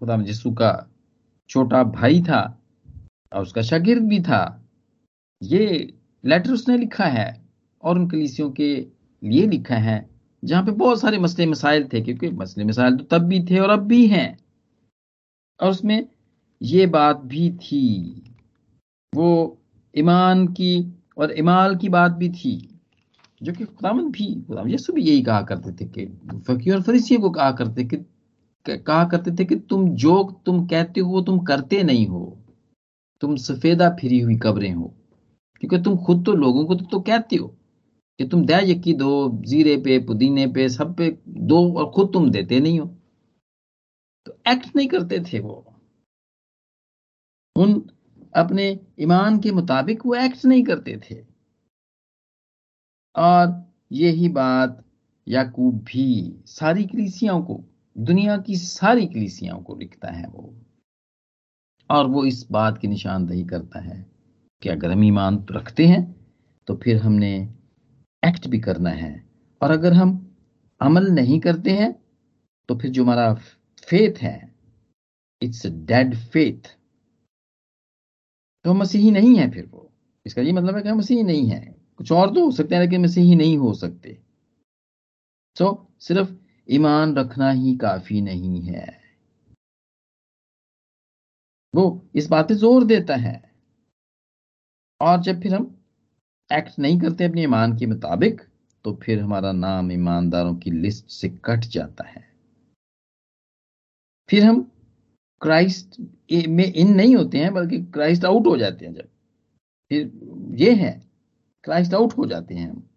खुदा 0.00 0.14
यसु 0.28 0.50
का 0.52 0.70
छोटा 1.50 1.82
भाई 1.84 2.20
था 2.22 2.40
और 3.32 3.42
उसका 3.42 3.62
शागिर्द 3.62 4.02
भी 4.02 4.20
था, 4.20 4.42
ये 5.42 5.94
लेटर 6.24 6.52
उसने 6.52 6.76
लिखा 6.78 7.04
है 7.04 7.28
और 7.82 7.98
उन 7.98 8.08
कलीसियों 8.10 8.50
के 8.50 8.74
लिए 9.22 9.46
लिखा 9.46 9.76
है। 9.76 10.17
जहाँ 10.44 10.64
पे 10.64 10.72
बहुत 10.72 11.00
सारे 11.00 11.18
मसले 11.18 11.46
मसाइल 11.46 11.88
थे 11.92 12.00
क्योंकि 12.00 12.30
मसले 12.30 12.64
मसाइल 12.64 12.96
तो 12.96 13.04
तब 13.04 13.24
भी 13.24 13.40
थे 13.44 13.58
और 13.58 13.70
अब 13.70 13.86
भी 13.86 14.06
हैं। 14.06 14.38
और 15.60 15.70
उसमें 15.70 16.06
ये 16.62 16.86
बात 16.86 17.16
भी 17.16 17.50
थी 17.50 18.22
वो 19.14 19.58
ईमान 19.94 20.46
की 20.48 20.92
और 21.18 21.30
इमाल 21.32 21.76
की 21.76 21.88
बात 21.88 22.12
भी 22.12 22.28
थी 22.30 22.80
जो 23.42 23.52
कि 23.52 23.64
खुदामंद 23.64 24.12
भी 24.12 24.26
खुदाम 24.48 24.68
यसु 24.68 24.92
भी 24.92 25.02
यही 25.02 25.22
कहा 25.22 25.42
करते 25.42 25.72
थे 25.72 25.84
कि 25.88 26.06
फकीर 26.48 26.74
और 26.74 26.82
फरीसियों 26.82 27.20
को 27.20 27.30
कहा 27.30 27.50
करते 27.52 27.84
कि 27.84 27.96
कहा 28.66 29.04
करते 29.04 29.30
थे 29.30 29.44
कि 29.44 29.56
तुम 29.56 29.88
जो 29.96 30.22
तुम 30.46 30.66
कहते 30.66 31.00
हो 31.00 31.20
तुम 31.22 31.38
करते 31.40 31.82
नहीं 31.82 32.06
हो। 32.06 32.38
तुम 33.20 33.36
सफेदा 33.36 33.88
फिरी 34.00 34.20
हुई 34.20 34.36
कब्रें 34.36 34.72
हो 34.72 34.94
क्योंकि 35.60 35.78
तुम 35.78 35.96
खुद 35.96 36.24
तो 36.26 36.32
लोगों 36.32 36.64
को 36.66 36.74
तो, 36.74 36.84
तो 36.84 37.00
कहते 37.00 37.36
हो। 37.36 37.57
कि 38.18 38.28
तुम 38.28 38.46
दया 38.46 38.58
यकी 38.58 38.94
दो, 38.94 39.42
जीरे 39.42 39.76
पे, 39.76 39.98
पुदीने 39.98 40.46
पे, 40.46 40.68
सब 40.68 40.96
पे 40.96 41.18
दो 41.28 41.78
और 41.78 41.92
खुद 41.92 42.10
तुम 42.12 42.30
देते 42.30 42.60
नहीं 42.60 42.80
हो। 42.80 42.98
तो 44.26 44.38
एक्ट 44.48 44.76
नहीं 44.76 44.88
करते 44.88 45.20
थे 45.20 45.40
वो। 45.40 45.74
उन 47.56 47.90
अपने 48.36 48.80
ईमान 49.00 49.40
के 49.40 49.50
मुताबिक 49.50 50.06
वो 50.06 50.14
एक्ट 50.14 50.44
नहीं 50.44 50.64
करते 50.64 51.00
थे। 51.10 51.26
और 53.16 53.74
यही 53.92 54.28
बात 54.28 54.84
याकूब 55.28 55.74
भी 55.74 56.36
सारी 56.46 56.84
कलीसियाओं 56.84 57.42
को, 57.42 57.64
दुनिया 57.98 58.38
की 58.38 58.56
सारी 58.56 59.06
कलीसियाओं 59.06 59.62
को 59.62 59.76
लिखता 59.76 60.08
है 60.08 60.28
वो। 60.28 60.54
और 61.90 62.06
वो 62.06 62.24
इस 62.24 62.50
बात 62.50 62.78
की 62.78 62.88
निशानदही 62.88 63.44
करता 63.44 63.80
है 63.80 64.10
कि 64.62 64.68
अगर 64.68 64.90
हम 64.90 65.04
ईमान 65.04 65.46
रखते 65.50 65.86
हैं 65.86 66.32
तो 66.66 66.76
फिर 66.76 67.02
हमने 67.02 67.57
एक्ट 68.22 68.46
भी 68.48 68.58
करना 68.58 68.90
है। 68.90 69.12
और 69.60 69.70
अगर 69.70 69.92
हम 69.92 70.10
अमल 70.80 71.08
नहीं 71.10 71.40
करते 71.40 71.70
हैं 71.70 71.92
तो 72.68 72.74
फिर 72.78 72.90
जो 72.90 73.02
हमारा 73.04 73.32
फेथ 73.88 74.18
है 74.22 74.36
इट्स 75.42 75.66
डेड 75.66 76.14
फेथ 76.32 76.76
तो 78.64 78.74
मसीही 78.74 79.10
नहीं 79.10 79.36
है 79.36 79.50
फिर 79.50 79.66
वो। 79.66 79.90
इसका 80.26 80.42
ये 80.42 80.52
मतलब 80.52 80.76
है 80.76 80.82
कि 80.82 80.92
मसीही 80.92 81.22
नहीं 81.22 81.48
है। 81.50 81.60
कुछ 81.98 82.12
और 82.12 82.34
तो 82.34 82.44
हो 82.44 82.50
सकते 82.50 82.74
हैं 82.74 82.82
लेकिन 82.82 83.02
मसीही 83.02 83.34
नहीं 83.34 83.56
हो 83.58 83.72
सकते। 83.74 84.18
सो 85.56 85.64
so, 85.64 86.02
सिर्फ़ 86.02 86.32
ईमान 86.68 87.14
रखना 87.16 87.50
ही 87.50 87.76
काफ़ी 87.76 88.20
नहीं 88.20 88.60
है। 88.62 88.86
वो 91.74 91.84
इस 92.14 92.26
बात 92.28 92.48
पे 92.48 92.54
ज़ोर 92.54 92.84
देता 92.84 93.16
है। 93.16 93.40
और 95.00 95.20
जब 95.20 95.40
फिर 95.40 95.54
हम 95.54 95.77
एक्ट 96.50 96.78
नहीं 96.78 96.98
करते 97.00 97.24
अपने 97.24 97.42
ईमान 97.42 97.76
के 97.78 97.86
मुताबिक 97.86 98.40
तो 98.84 98.94
फिर 98.94 99.20
हमारा 99.20 99.52
नाम 99.52 99.92
ईमानदारों 99.92 100.54
की 100.56 100.70
लिस्ट 100.70 101.08
से 101.10 101.28
कट 101.44 101.60
जाता 101.60 102.04
है। 102.04 102.26
फिर 104.28 104.44
हम 104.44 104.60
क्राइस्ट 105.40 106.00
में 106.48 106.64
इन 106.64 106.94
नहीं 106.94 107.16
होते 107.16 107.38
हैं, 107.38 107.52
बल्कि 107.54 107.78
क्राइस्ट 107.84 108.24
आउट 108.24 108.46
हो 108.46 108.56
जाते 108.56 108.86
हैं 108.86 108.92
जब। 108.94 109.08
फिर 109.90 110.56
ये 110.58 110.74
है, 110.74 110.92
क्राइस्ट 111.64 111.94
आउट 111.94 112.12
हो 112.12 112.26
जाते 112.26 112.54
हैं 112.54 112.70
हम। 112.70 112.88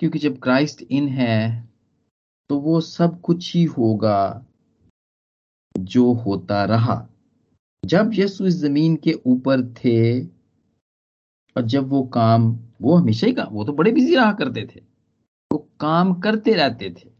क्योंकि 0.00 0.18
जब 0.18 0.38
क्राइस्ट 0.40 0.82
इन 0.82 1.08
है 1.08 1.68
तो 2.50 2.58
वो 2.60 2.80
सब 2.80 3.20
कुछ 3.20 3.54
ही 3.54 3.64
होगा 3.64 4.46
जो 5.78 6.12
होता 6.12 6.64
रहा। 6.64 6.96
जब 7.84 8.10
यीशु 8.14 8.46
इस 8.46 8.54
ज़मीन 8.54 8.96
के 8.96 9.12
ऊपर 9.26 9.62
थे 9.74 10.33
और 11.56 11.62
जब 11.62 11.88
वो 11.88 12.02
काम, 12.02 12.58
वो 12.82 12.94
हमेशा 12.94 13.26
ही 13.26 13.32
काम, 13.32 13.46
वो 13.46 13.64
तो 13.64 13.72
बड़े 13.72 13.92
बिज़ी 13.92 14.14
रहा 14.16 14.32
करते 14.32 14.68
थे। 14.76 14.80
वो 15.52 15.58
काम 15.80 16.20
करते 16.20 16.52
रहते 16.52 16.90
थे। 16.90 17.10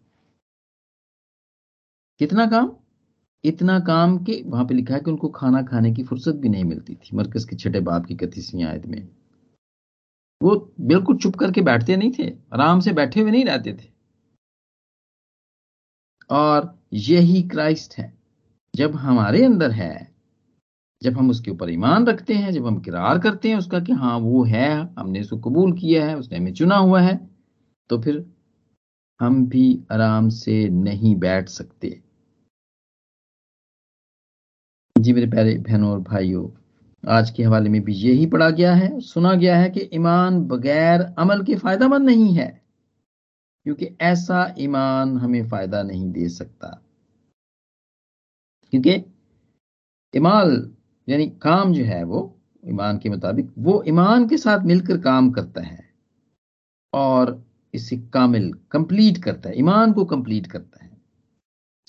कितना 2.19 2.47
काम? 2.47 2.77
इतना 3.45 3.81
काम 3.81 4.19
कि 4.19 4.43
वहाँ 4.43 4.65
पे 4.65 4.75
लिखा 4.75 4.95
है 4.95 5.01
कि 5.01 5.11
उनको 5.11 5.29
खाना 5.29 5.63
खाने 5.63 5.93
की 5.93 6.05
फुर्सत 6.05 6.35
भी 6.35 6.49
नहीं 6.49 6.65
मिलती 6.65 6.95
थी, 6.95 7.17
मरकज 7.17 7.45
के 7.45 7.57
छठे 7.57 7.81
बाप 7.81 8.07
की 8.07 8.15
कथीसवीं 8.15 8.65
आयत 8.65 8.87
में। 8.87 9.09
वो 10.43 10.75
बिल्कुल 10.81 11.17
चुप 11.17 11.37
करके 11.37 11.61
बैठते 11.61 11.97
नहीं 11.97 12.13
थे, 12.19 12.31
आराम 12.31 12.81
से 12.81 12.93
बैठे 12.93 13.21
हुए 13.21 13.31
नहीं 13.31 13.45
रहते 13.45 13.73
थे। 13.73 13.93
और 16.31 16.83
यही 16.93 17.43
क्राइस्ट 17.43 17.95
है। 17.95 18.19
जब 18.77 18.97
हमारे 18.97 19.45
अंदर 19.45 19.71
है 19.71 20.14
जब 21.05 21.17
हम 21.19 21.31
उसके 21.31 21.51
ऊपर 21.51 21.71
ईमान 21.71 22.07
रखते 22.07 22.35
हैं, 22.35 22.53
जब 22.53 22.67
हम 22.67 22.79
किरार 22.81 23.19
करते 23.19 23.49
हैं 23.49 23.57
उसका 23.57 23.81
कि 23.81 23.93
हाँ 23.95 24.19
वो 24.19 24.45
है, 24.45 24.69
हमने 24.99 25.21
उसको 25.21 25.37
कबूल 25.41 25.73
किया 25.79 26.07
है, 26.07 26.17
उसने 26.19 26.39
हमें 26.39 26.53
चुना 26.53 26.77
हुआ 26.77 27.01
है 27.01 27.19
तो 27.91 28.01
फिर 28.03 28.25
हम 29.21 29.47
भी 29.47 29.67
आराम 29.93 30.29
से 30.29 30.69
नहीं 30.71 31.15
बैठ 31.17 31.49
सकते। 31.49 31.89
जी 34.97 35.13
मेरे 35.13 35.27
प्यारे 35.31 35.55
बहनों 35.59 35.91
और 35.93 36.01
भाइयों, 36.01 36.49
आज 37.05 37.31
के 37.31 37.43
हवाले 37.43 37.71
में 37.71 37.81
भी 37.85 37.95
यही 37.95 38.27
पढ़ा 38.27 38.49
गया 38.51 38.75
है, 38.75 39.01
सुना 39.01 39.35
गया 39.35 39.57
है 39.57 39.71
कि 39.71 39.89
ईमान 39.95 40.41
बगैर 40.49 41.03
अमल 41.19 41.43
के 41.45 41.57
फायदामंद 41.57 42.07
नहीं 42.07 42.33
है, 42.35 42.47
क्योंकि 43.67 43.89
ऐसा 44.03 44.55
ईमान 44.59 45.17
हमें 45.19 45.47
फ़ायदा 45.49 45.83
नहीं 45.83 46.11
दे 46.13 46.29
सकता। 46.29 46.69
क्योंकि 48.73 48.95
इमाल 50.15 50.51
यानी 51.09 51.27
काम 51.27 51.73
जो 51.73 51.85
है 51.85 52.05
वो, 52.05 52.39
ईमान 52.69 52.99
के 52.99 53.09
मुताबिक, 53.09 53.51
वो 53.59 53.85
ईमान 53.89 54.29
के 54.29 54.37
साथ 54.37 54.65
मिलकर 54.65 54.99
काम 54.99 55.31
करता 55.31 55.63
है 55.63 55.85
और 56.93 57.45
इसे 57.75 57.97
कामिल 57.97 58.53
कंप्लीट 58.71 59.19
करता 59.19 59.49
है, 59.49 59.59
ईमान 59.59 59.93
को 59.93 60.05
कंप्लीट 60.05 60.47
करता 60.47 60.85
है। 60.85 60.91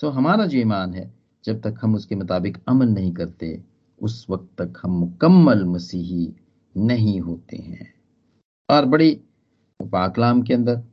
सो 0.02 0.10
हमारा 0.10 0.46
जो 0.46 0.58
ईमान 0.58 0.94
है, 0.94 1.14
जब 1.46 1.62
तक 1.62 1.76
हम 1.82 1.96
उसके 1.96 2.16
मुताबिक 2.16 2.58
अमल 2.68 2.88
नहीं 2.88 3.14
करते, 3.14 3.64
उस 4.02 4.28
वक्त 4.30 4.62
तक 4.62 4.74
हम 4.84 4.92
मुकम्मल 4.92 5.66
मसीही 5.66 6.36
नहीं 6.78 7.22
होते 7.22 7.58
हैं। 7.58 7.94
और 8.70 8.86
बड़ी 8.86 9.22
पाकलाम 9.82 10.42
के 10.42 10.54
अंदर 10.54 10.84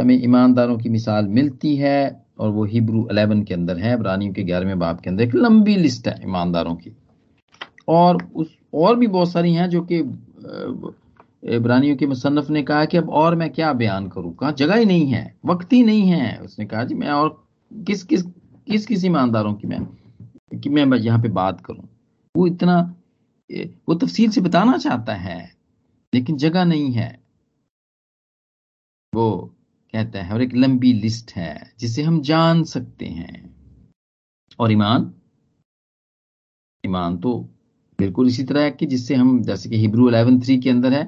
हमें 0.00 0.22
ईमानदारों 0.22 0.78
की 0.78 0.88
मिसाल 0.88 1.26
मिलती 1.26 1.76
है 1.76 2.26
और 2.38 2.50
वो 2.50 2.64
हिब्रू 2.64 3.04
अलेवन 3.04 3.42
के 3.42 3.54
अंदर 3.54 3.78
है 3.78 3.96
ब्रानियों 3.96 4.32
के 4.32 4.42
ग्यारहवें 4.42 4.78
बाप 4.78 5.00
के 5.00 5.10
अंदर 5.10 5.24
एक 5.24 5.34
लंबी 5.34 5.76
लिस्ट 5.76 6.08
है 6.08 6.22
ईमानदारों 6.22 6.74
की। 6.74 6.96
और 7.88 8.22
उस, 8.34 8.56
और 8.74 8.96
भी 8.96 9.06
बहुत 9.06 9.30
सारी 9.32 9.52
हैं 9.54 9.68
जो 9.70 9.82
कि 9.82 9.98
इब्रानियों 11.46 11.96
के 11.96 12.06
मुसन्फ 12.06 12.50
ने 12.50 12.62
कहा 12.62 12.84
कि 12.84 12.96
अब 12.96 13.10
और 13.10 13.34
मैं 13.36 13.50
क्या 13.52 13.72
बयान 13.72 14.08
करूँ? 14.08 14.34
कहा, 14.34 14.50
जगह 14.52 14.74
ही 14.74 14.84
नहीं 14.84 15.06
है, 15.06 15.34
वक्त 15.46 15.72
ही 15.72 15.82
नहीं 15.82 16.08
है। 16.08 16.36
उसने 16.38 16.66
कहा, 16.66 16.84
जी, 16.84 16.94
मैं 16.94 17.10
और 17.10 17.28
किस 17.86 18.02
किस 18.04 18.22
किस 18.68 18.86
किस 18.86 19.04
ईमानदारों 19.04 19.54
की 19.54 19.68
मैं, 19.68 19.84
कि 20.60 20.70
मैं 20.70 20.98
यहाँ 20.98 21.22
पे 21.22 21.28
बात 21.30 21.60
करूँ? 21.60 21.88
वो 22.34 22.46
इतना 22.46 22.80
वो 23.88 23.94
तफसील 23.94 24.30
से 24.30 24.40
बताना 24.40 24.76
चाहता 24.78 25.14
है, 25.14 25.38
लेकिन 26.12 26.36
जगह 26.36 26.64
नहीं 26.64 26.92
है। 26.92 27.08
वो 29.12 29.30
कहता 29.94 30.22
है, 30.22 30.32
और 30.34 30.42
एक 30.42 30.54
लंबी 30.54 30.92
लिस्ट 30.92 31.32
है, 31.32 31.72
जिसे 31.78 32.02
हम 32.02 32.20
जान 32.22 32.62
सकते 32.64 33.06
हैं। 33.06 33.48
और 34.58 34.72
ईमान? 34.72 35.12
ईमान 36.84 37.16
तो 37.18 37.32
बिल्कुल 38.00 38.28
इसी 38.28 38.44
तरह 38.44 38.62
है 38.62 38.70
कि 38.72 38.86
जिससे 38.86 39.14
हम, 39.14 39.42
जैसे 39.42 39.68
कि 39.70 39.76
हिब्रू 39.78 40.06
अलेवन 40.08 40.40
थ्री 40.40 40.58
के 40.58 40.70
अंदर 40.70 40.92
है, 40.92 41.04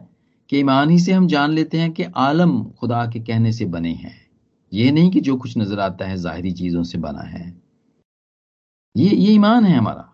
कि 0.50 0.58
ईमान 0.58 0.90
ही 0.90 0.98
से 0.98 1.12
हम 1.12 1.26
जान 1.26 1.50
लेते 1.50 1.78
हैं 1.78 1.90
कि 1.92 2.04
आलम 2.18 2.62
खुदा 2.70 3.04
के 3.06 3.20
कहने 3.20 3.52
से 3.52 3.64
बने 3.66 3.92
हैं। 3.94 4.16
ये 4.72 4.90
नहीं 4.90 5.10
कि 5.10 5.20
जो 5.20 5.36
कुछ 5.36 5.56
नज़र 5.58 5.80
आता 5.80 6.06
है 6.06 6.16
जाहिरी 6.18 6.52
चीज़ों 6.54 6.82
से 6.84 6.98
बना 6.98 7.22
है। 7.22 7.44
ये 8.94 9.08
ये 9.08 9.32
ईमान 9.32 9.64
है 9.64 9.76
हमारा 9.76 10.08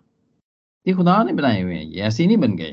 ये 0.87 0.94
खुदा 0.94 1.23
ने 1.23 1.32
बनाए 1.32 1.61
हुए 1.62 1.75
हैं, 1.75 1.85
ये 1.85 2.00
ऐसे 2.02 2.23
ही 2.23 2.26
नहीं 2.26 2.37
बन 2.38 2.56
गए 2.56 2.73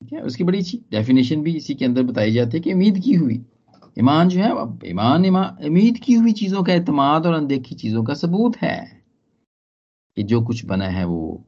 ठीक 0.00 0.12
है, 0.12 0.20
उसकी 0.22 0.44
बड़ी 0.44 0.58
अच्छी 0.58 0.78
डेफिनेशन 0.92 1.42
भी 1.42 1.56
इसी 1.56 1.74
के 1.74 1.84
अंदर 1.84 2.02
बताई 2.02 2.32
जाती 2.32 2.56
है 2.56 2.62
कि 2.62 2.72
उम्मीद 2.72 2.98
की 2.98 3.12
हुई। 3.14 3.44
ईमान 3.98 4.28
जो 4.28 4.40
है 4.40 4.50
ईमान, 4.90 5.24
उम्मीद 5.66 5.98
की 5.98 6.14
हुई 6.14 6.32
चीज़ों 6.34 6.62
का 6.64 6.72
एतमाद 6.74 7.26
और 7.26 7.34
अनदेखी 7.34 7.74
चीज़ों 7.74 8.04
का 8.04 8.14
सबूत 8.16 8.56
है 8.56 8.76
कि 10.16 10.22
जो 10.24 10.40
कुछ 10.42 10.64
बना 10.64 10.88
है 10.88 11.04
वो 11.04 11.44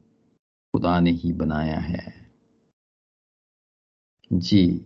खुदा 0.77 0.99
ने 0.99 1.11
ही 1.11 1.33
बनाया 1.33 1.79
है। 1.79 2.27
जी। 4.33 4.85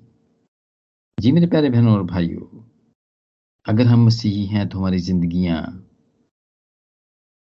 जी 1.19 1.31
मेरे 1.31 1.47
प्यारे 1.47 1.69
बहनों 1.69 1.93
और 1.93 2.03
भाइयों, 2.03 2.63
अगर 3.67 3.85
हम 3.85 4.05
मसीही 4.05 4.45
हैं 4.45 4.69
तो 4.69 4.77
हमारी 4.77 4.99
जिंदगियाँ 4.99 5.87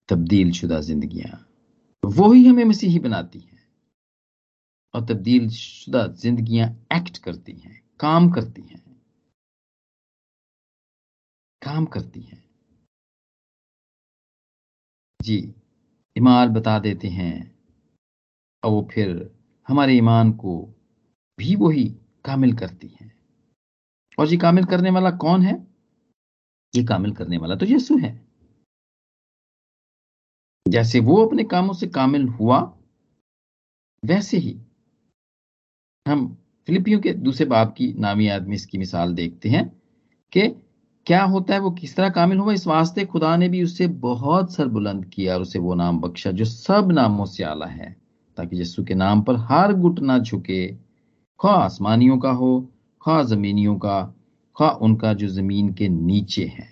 तब्दील 0.09 0.53
शुदा 0.53 0.81
जिंदगियाँ, 0.81 1.47
वो 2.07 2.33
ही 2.33 2.47
हमें 2.47 2.65
मसीही 2.65 2.99
बनाती 2.99 3.39
हैं। 3.39 3.63
और 4.95 5.07
तब्दील 5.07 5.49
शुदा 5.49 6.07
जिंदगियाँ 6.07 6.87
एक्ट 6.93 7.19
करती 7.19 7.53
हैं, 7.53 7.83
काम 8.01 8.31
करती 8.31 8.63
हैं। 8.63 8.83
काम 11.63 11.85
करती 11.85 12.21
हैं। 12.21 12.43
जी, 15.23 15.55
ईमान 16.19 16.49
बता 16.49 16.79
देते 16.79 17.09
हैं। 17.09 17.52
और 18.65 18.71
वो 18.71 18.89
फिर 18.93 19.31
हमारे 19.69 19.95
ईमान 19.95 20.33
को 20.33 20.75
भी 21.39 21.57
वही 21.57 21.85
कामिल 22.25 22.57
करती 22.57 22.97
हैं। 23.01 23.13
और 24.19 24.29
ये 24.29 24.37
कामिल 24.37 24.65
करने 24.65 24.91
वाला 24.91 25.11
कौन 25.11 25.43
है? 25.43 25.67
ये 26.77 26.85
कामिल 26.85 27.13
करने 27.13 27.39
वाला 27.39 27.55
तो 27.55 27.67
यीशु 27.67 27.99
है। 27.99 28.27
जैसे 30.69 31.01
वो 31.01 31.27
अपने 31.27 31.45
कामों 31.45 31.75
से 31.75 31.87
कामिल 31.87 32.29
हुआ, 32.29 32.79
वैसे 34.05 34.37
ही 34.37 34.61
हम 36.09 36.39
फिलिपियों 36.67 37.01
के 37.01 37.13
दूसरे 37.13 37.47
बाप 37.47 37.75
की 37.79 37.93
नामी 37.93 38.29
आदमी 38.29 38.55
इसकी 38.55 38.79
मिसाल 38.79 39.15
देखते 39.15 39.49
हैं 39.49 39.83
कि 40.33 40.49
क्या 41.07 41.25
होता 41.25 41.55
है, 41.55 41.61
वो 41.61 41.71
किस 41.71 41.97
तरह 41.97 42.11
कामिल 42.11 42.39
हुआ। 42.39 42.53
इस 42.53 42.67
वास्ते 42.67 43.05
खुदा 43.05 43.37
ने 43.37 43.49
भी 43.49 43.63
उससे 43.65 43.87
बहुत 43.87 44.55
सर 44.55 44.69
बुलंद 44.69 45.05
किया 45.05 45.35
और 45.35 45.43
उसे 45.43 45.59
वो 45.59 45.75
नाम 45.75 46.01
बख्शा 46.01 46.31
जो 46.31 46.45
सब 46.45 46.93
नामों 46.93 47.27
से 47.27 47.45
आला 47.45 47.67
है। 47.67 48.02
ताकि 48.37 48.61
यस्सु 48.61 48.85
के 48.85 48.95
नाम 48.95 49.23
पर 49.23 49.37
हर 49.51 49.73
गुट 49.75 50.01
ना 50.01 50.19
झुके। 50.19 50.67
खा 51.41 51.51
आसमानियों 51.51 52.19
का 52.19 52.31
हो, 52.31 52.61
खा 53.03 53.23
जमीनियों 53.25 53.77
का, 53.79 54.03
खा 54.57 54.69
उनका 54.83 55.13
जो 55.15 55.29
ज़मीन 55.29 55.73
के 55.75 55.89
नीचे 55.89 56.45
है। 56.47 56.71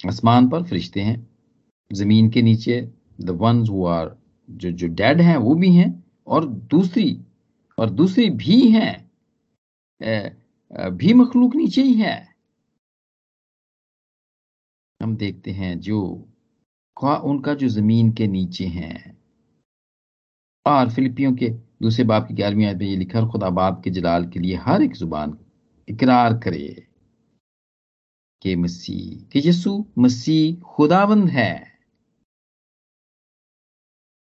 आसमान 0.00 0.48
पर 0.48 0.62
फरिश्ते 0.64 1.00
हैं, 1.00 1.26
ज़मीन 1.90 2.30
के 2.30 2.42
नीचे 2.42 2.80
द 3.20 3.30
वंस 3.40 3.68
हु 3.70 3.84
आर 3.86 4.16
जो 4.48 4.70
जो 4.72 4.86
डेड 4.88 5.20
हैं, 5.20 5.36
वो 5.36 5.54
भी 5.54 5.74
हैं, 5.74 6.04
और 6.26 6.46
दूसरी 6.46 7.20
और 7.78 7.90
दूसरी 7.90 8.28
भी 8.30 8.60
हैं 8.68 9.04
भी 10.92 11.12
मखलूक 11.14 11.54
नीचे 11.56 11.82
ही 11.82 11.94
है। 11.94 12.16
हम 15.00 15.16
देखते 15.16 15.50
हैं 15.50 15.78
जो 15.80 16.00
उनका 16.96 17.54
जो 17.54 17.68
ज़मीन 17.68 18.12
के 18.12 18.26
नीचे 18.26 18.66
हैं। 18.66 19.16
और 20.66 20.90
फिलिपियों 20.90 21.34
के 21.36 21.48
दूसरे 21.82 22.04
बाप 22.04 22.26
की 22.28 22.34
ग्यारहवीं 22.34 22.66
आयत 22.66 22.78
में 22.78 22.86
ये 22.86 22.96
लिखा, 22.96 23.20
और 23.20 23.28
खुदा 23.30 23.50
बाप 23.50 23.80
के 23.84 23.90
जलाल 23.90 24.26
के 24.30 24.40
लिए 24.40 24.56
हर 24.56 24.82
एक 24.82 24.94
ज़ुबान 24.94 25.36
इकरार 25.88 26.38
करे 26.38 26.86
कि 28.42 28.54
मसीह, 28.56 29.24
कि 29.32 29.48
यसु 29.48 29.84
मसीह 29.98 30.62
खुदाबंद 30.66 31.28
है। 31.30 31.52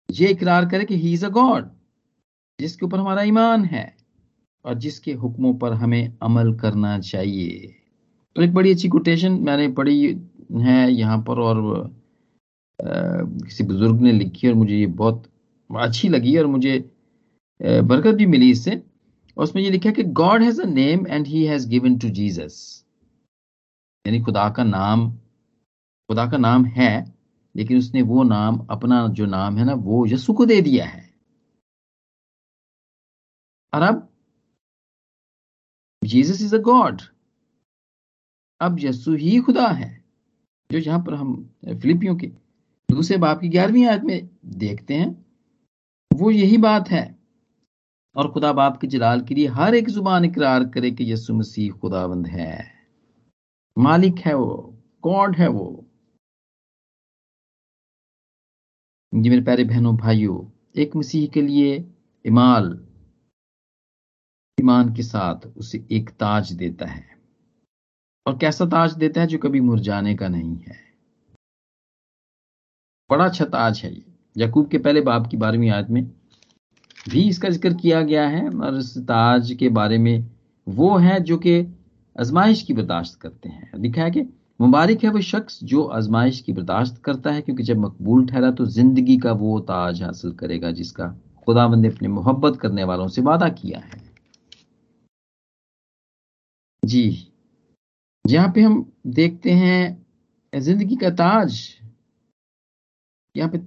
ये 0.09 0.27
इकरार 0.27 0.69
करे 0.69 0.85
कि 0.85 0.95
ही 0.97 1.13
इज़ 1.13 1.25
अ 1.25 1.29
गॉड 1.31 1.69
जिसके 2.59 2.85
ऊपर 2.85 2.99
हमारा 2.99 3.21
ईमान 3.23 3.65
है, 3.65 3.95
और 4.65 4.73
जिसके 4.75 5.13
हुक्मों 5.13 5.53
पर 5.57 5.73
हमें 5.73 6.17
अमल 6.21 6.53
करना 6.59 6.97
चाहिए। 7.01 7.75
तो 8.35 8.41
एक 8.41 8.53
बड़ी 8.53 8.71
अच्छी 8.71 8.89
कोटेशन 8.89 9.39
मैंने 9.41 9.67
पढ़ी 9.73 10.01
है 10.61 10.91
यहाँ 10.91 11.17
पर, 11.27 11.39
और 11.39 11.98
किसी 12.79 13.63
बुज़ुर्ग 13.63 14.01
ने 14.01 14.11
लिखी 14.11 14.47
और 14.47 14.53
मुझे 14.53 14.75
ये 14.75 14.85
बहुत 15.01 15.23
अच्छी 15.69 16.09
लगी 16.09 16.37
और 16.37 16.45
मुझे 16.47 16.77
बरकत 17.59 18.15
भी 18.15 18.25
मिली 18.25 18.49
इससे। 18.51 18.75
और 19.37 19.43
उसमें 19.43 19.61
ये 19.63 19.69
लिखा 19.69 19.91
कि 19.91 20.03
God 20.19 20.43
has 20.43 20.61
a 20.61 20.65
name 20.65 21.05
and 21.07 21.27
he 21.27 21.45
has 21.45 21.67
given 21.69 21.97
to 21.99 22.09
Jesus 22.11 22.85
यानी 24.05 24.21
खुदा 24.23 24.49
का 24.49 24.63
नाम, 24.63 25.09
खुदा 26.09 26.25
का 26.31 26.37
नाम 26.37 26.65
है, 26.67 27.13
लेकिन 27.55 27.77
उसने 27.77 28.01
वो 28.01 28.23
नाम, 28.23 28.57
अपना 28.71 29.07
जो 29.09 29.25
नाम 29.25 29.57
है 29.57 29.65
ना, 29.65 29.73
वो 29.73 30.05
यसु 30.07 30.33
को 30.33 30.45
दे 30.45 30.61
दिया 30.61 30.85
है। 30.85 31.07
और 33.73 33.81
अब 33.83 34.07
जीसस 36.01 36.41
इज़ 36.41 36.55
अ 36.55 36.59
गॉड 36.63 37.01
अब 38.61 38.79
यसु 38.79 39.13
ही 39.15 39.39
खुदा 39.39 39.67
है, 39.67 39.89
जो 40.69 40.77
यहाँ 40.79 40.99
पर 41.03 41.13
हम, 41.13 41.49
फिलिपियों 41.65 42.15
के 42.15 42.31
दूसरे 42.91 43.17
बाप 43.17 43.39
की 43.39 43.49
ग्यारहवीं 43.49 43.85
आयत 43.85 44.01
में 44.01 44.29
देखते 44.45 44.93
हैं, 44.93 45.25
वो 46.13 46.31
यही 46.31 46.57
बात 46.57 46.89
है। 46.89 47.19
और 48.15 48.31
खुदा 48.31 48.53
बाप 48.53 48.77
के 48.77 48.87
जलाल 48.87 49.21
के 49.21 49.35
लिए 49.35 49.47
हर 49.47 49.75
एक 49.75 49.89
ज़ुबान 49.89 50.25
इकरार 50.25 50.63
करे 50.63 50.91
कि 50.91 51.13
यसु 51.13 51.33
मसीह 51.33 51.71
खुदाबंद 51.71 52.27
है। 52.27 52.71
मालिक 53.77 54.17
है 54.17 54.33
वो, 54.33 54.77
गॉड 55.03 55.35
है 55.35 55.47
वो। 55.47 55.85
जी 59.15 59.29
मेरे 59.29 59.41
प्यारे 59.41 59.63
बहनों, 59.63 59.97
भाइयों, 59.97 60.69
एक 60.75 60.95
मसीह 60.95 61.27
के 61.27 61.41
लिए 61.41 61.93
इमाल, 62.25 62.87
ईमान 64.61 64.95
के 64.95 65.03
साथ 65.03 65.47
उसे 65.47 65.87
एक 65.91 66.09
ताज 66.09 66.53
देता 66.53 66.85
है। 66.85 67.19
और 68.27 68.37
कैसा 68.37 68.65
ताज 68.65 68.97
देता 68.97 69.21
है 69.21 69.27
जो 69.27 69.37
कभी 69.37 69.59
मुरझाने 69.61 70.15
का 70.15 70.27
नहीं 70.27 70.57
है? 70.57 70.88
बड़ा 73.09 73.25
अच्छा 73.25 73.45
ताज 73.47 73.81
है 73.83 73.93
ये। 73.93 74.03
यकूब 74.35 74.67
के 74.69 74.77
पहले 74.79 75.01
बाप 75.01 75.27
की 75.27 75.37
बारहवीं 75.37 75.69
आयत 75.69 75.89
में 75.89 76.03
भी 77.05 77.21
इसका 77.29 77.49
ज़िक्र 77.49 77.73
किया 77.75 78.01
गया 78.03 78.27
है 78.27 78.47
और 78.49 78.81
ताज 79.07 79.51
के 79.59 79.69
बारे 79.71 79.97
में 79.97 80.29
वो 80.67 80.95
है 80.97 81.19
जो 81.21 81.37
कि 81.37 81.59
आजमाइश 82.15 82.61
की 82.61 82.73
बर्दाश्त 82.73 83.19
करते 83.21 83.49
हैं। 83.49 83.71
लिखा 83.77 84.03
है 84.03 84.11
कि 84.11 84.21
मुबारक 84.59 85.03
है 85.03 85.09
वो 85.09 85.21
शख्स 85.21 85.59
जो 85.63 85.83
आजमाइश 85.83 86.39
की 86.41 86.53
बर्दाश्त 86.53 87.01
करता 87.03 87.31
है, 87.31 87.41
क्योंकि 87.41 87.63
जब 87.63 87.77
मकबूल 87.77 88.25
ठहरा 88.27 88.51
तो 88.51 88.65
ज़िंदगी 88.67 89.17
का 89.17 89.31
वो 89.33 89.59
ताज 89.61 90.01
हासिल 90.03 90.31
करेगा 90.33 90.71
जिसका 90.71 91.07
खुदाबंद 91.47 91.81
ने 91.81 91.87
अपने 91.87 92.07
मोहब्बत 92.09 92.59
करने 92.59 92.83
वालों 92.83 93.07
से 93.07 93.21
वादा 93.21 93.49
किया 93.51 93.79
है। 93.79 94.01
जी, 96.83 97.27
यहाँ 98.25 98.51
पे 98.55 98.61
हम 98.61 98.85
देखते 99.07 99.51
हैं 99.53 100.05
ज़िंदगी 100.53 100.95
का 100.95 101.09
ताज। 101.11 101.59
यहाँ 103.35 103.49
पे 103.49 103.59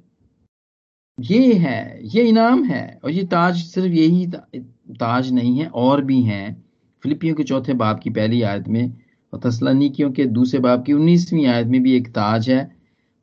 ये 1.18 1.53
है, 1.55 2.07
ये 2.07 2.22
इनाम 2.22 2.64
है 2.64 3.01
और 3.05 3.11
ये 3.11 3.25
ताज 3.27 3.62
सिर्फ़ 3.62 3.92
यही 3.92 4.27
ताज 4.27 5.31
नहीं 5.33 5.59
है, 5.59 5.66
और 5.66 6.05
भी 6.05 6.22
हैं। 6.22 6.64
फिलिपियों 7.03 7.35
के 7.35 7.44
चौथे 7.44 7.75
बाप 7.75 8.01
की 8.01 8.11
पहली 8.11 8.40
आयत 8.42 8.68
में 8.68 8.92
और 9.33 9.40
तसलानिकियों 9.40 10.11
के 10.12 10.25
दूसरे 10.29 10.61
बाप 10.61 10.85
की 10.87 10.92
उन्नीसवीं 10.92 11.46
आयत 11.46 11.66
में 11.66 11.83
भी 11.83 11.96
एक 11.96 12.09
ताज 12.09 12.51
है 12.51 12.61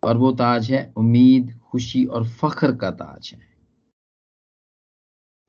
और 0.04 0.18
वो 0.18 0.32
ताज 0.34 0.72
है 0.72 0.92
उम्मीद, 0.98 1.54
खुशी 1.62 2.04
और 2.06 2.28
फख्र 2.30 2.76
का 2.76 2.92
ताज 2.92 3.32
है। 3.34 3.48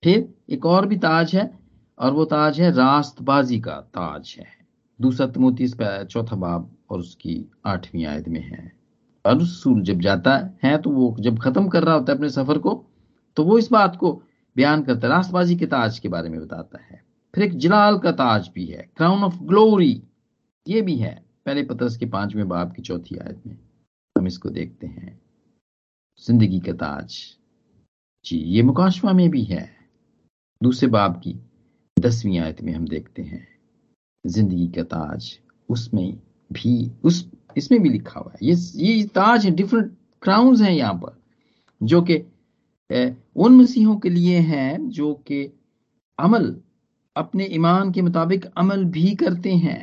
फिर 0.02 0.28
एक 0.50 0.66
और 0.66 0.86
भी 0.86 0.96
ताज 0.98 1.34
है 1.36 1.50
और 1.98 2.12
वो 2.12 2.24
ताज 2.24 2.60
है 2.60 2.70
रास्तबाजी 2.70 3.60
का 3.60 3.80
ताज 3.94 4.34
है। 4.38 4.46
दूसरा 4.98 5.26
तमोती 5.26 5.68
चौथा 5.68 6.36
बाब 6.36 6.70
और 6.90 6.98
उसकी 6.98 7.44
आठवीं 7.66 8.04
आयत 8.06 8.28
में 8.28 8.40
है। 8.40 8.79
रसूल 9.24 9.82
जब 9.82 10.00
जाता 10.00 10.36
है 10.64 10.76
तो 10.78 10.90
वो 10.90 11.14
जब 11.20 11.38
खत्म 11.38 11.68
कर 11.68 11.84
रहा 11.84 11.94
होता 11.94 12.12
है 12.12 12.18
अपने 12.18 12.28
सफ़र 12.30 12.58
को 12.58 12.74
तो 13.36 13.44
वो 13.44 13.58
इस 13.58 13.70
बात 13.72 13.96
को 13.96 14.12
बयान 14.56 14.82
करता 14.82 15.06
है 15.06 15.12
रास्तबाजी 15.12 15.56
के 15.56 15.66
ताज 15.66 15.98
के 15.98 16.08
बारे 16.08 16.28
में 16.28 16.40
बताता 16.40 16.78
है। 16.80 17.02
फिर 17.34 17.44
एक 17.44 17.56
जलाल 17.58 17.98
का 17.98 18.12
ताज 18.12 18.50
भी 18.54 18.64
है 18.66 18.88
क्राउन 18.96 19.22
ऑफ़ 19.24 19.38
ग्लोरी 19.42 20.02
ये 20.66 20.80
भी 20.82 20.96
है, 20.96 21.14
पहले 21.46 21.62
पतरस 21.62 21.96
के 21.96 22.06
पाँचवें 22.06 22.48
बाब 22.48 22.72
की 22.72 22.82
चौथी 22.82 23.16
आयत 23.16 23.42
में। 23.46 23.56
हम 24.16 24.26
इसको 24.26 24.50
देखते 24.50 24.86
हैं। 24.86 25.20
ज़िंदगी 26.24 26.58
का 26.60 26.72
ताज। 26.72 27.14
जी, 28.24 28.36
ये 28.36 28.62
मुकाशवा 28.62 29.12
में 29.12 29.28
भी 29.30 29.42
है। 29.44 29.68
दूसरे 30.60 30.88
बाब 30.88 31.16
की 31.16 31.34
दसवीं 31.96 32.38
आयत 32.38 32.60
में 32.62 32.72
हम 32.72 32.86
देखते 32.88 33.22
हैं। 33.22 33.46
ज़िंदगी 34.24 34.66
का 34.68 34.82
ताज, 34.84 35.30
उसमें 35.68 36.18
भी, 36.50 36.90
उस 37.04 37.24
इसमें 37.60 37.80
भी 37.82 37.88
लिखा 37.88 38.20
हुआ 38.20 38.32
है। 38.32 38.48
ये 38.48 38.54
ये 38.86 39.04
ताज 39.14 39.44
है 39.46 39.50
डिफरेंट 39.52 39.92
क्राउन 40.22 40.62
हैं 40.62 40.72
यहाँ 40.72 40.94
पर, 40.94 41.16
जो 41.80 42.02
कि 42.02 42.16
उन 43.36 43.56
मसीहों 43.56 43.96
के 44.00 44.10
लिए 44.10 44.38
हैं, 44.40 44.88
जो 44.90 45.14
कि 45.26 45.44
अमल, 46.18 46.56
अपने 47.16 47.44
ईमान 47.52 47.92
के 47.92 48.02
मुताबिक 48.02 48.44
अमल 48.56 48.84
भी 48.86 49.14
करते 49.14 49.54
हैं। 49.56 49.80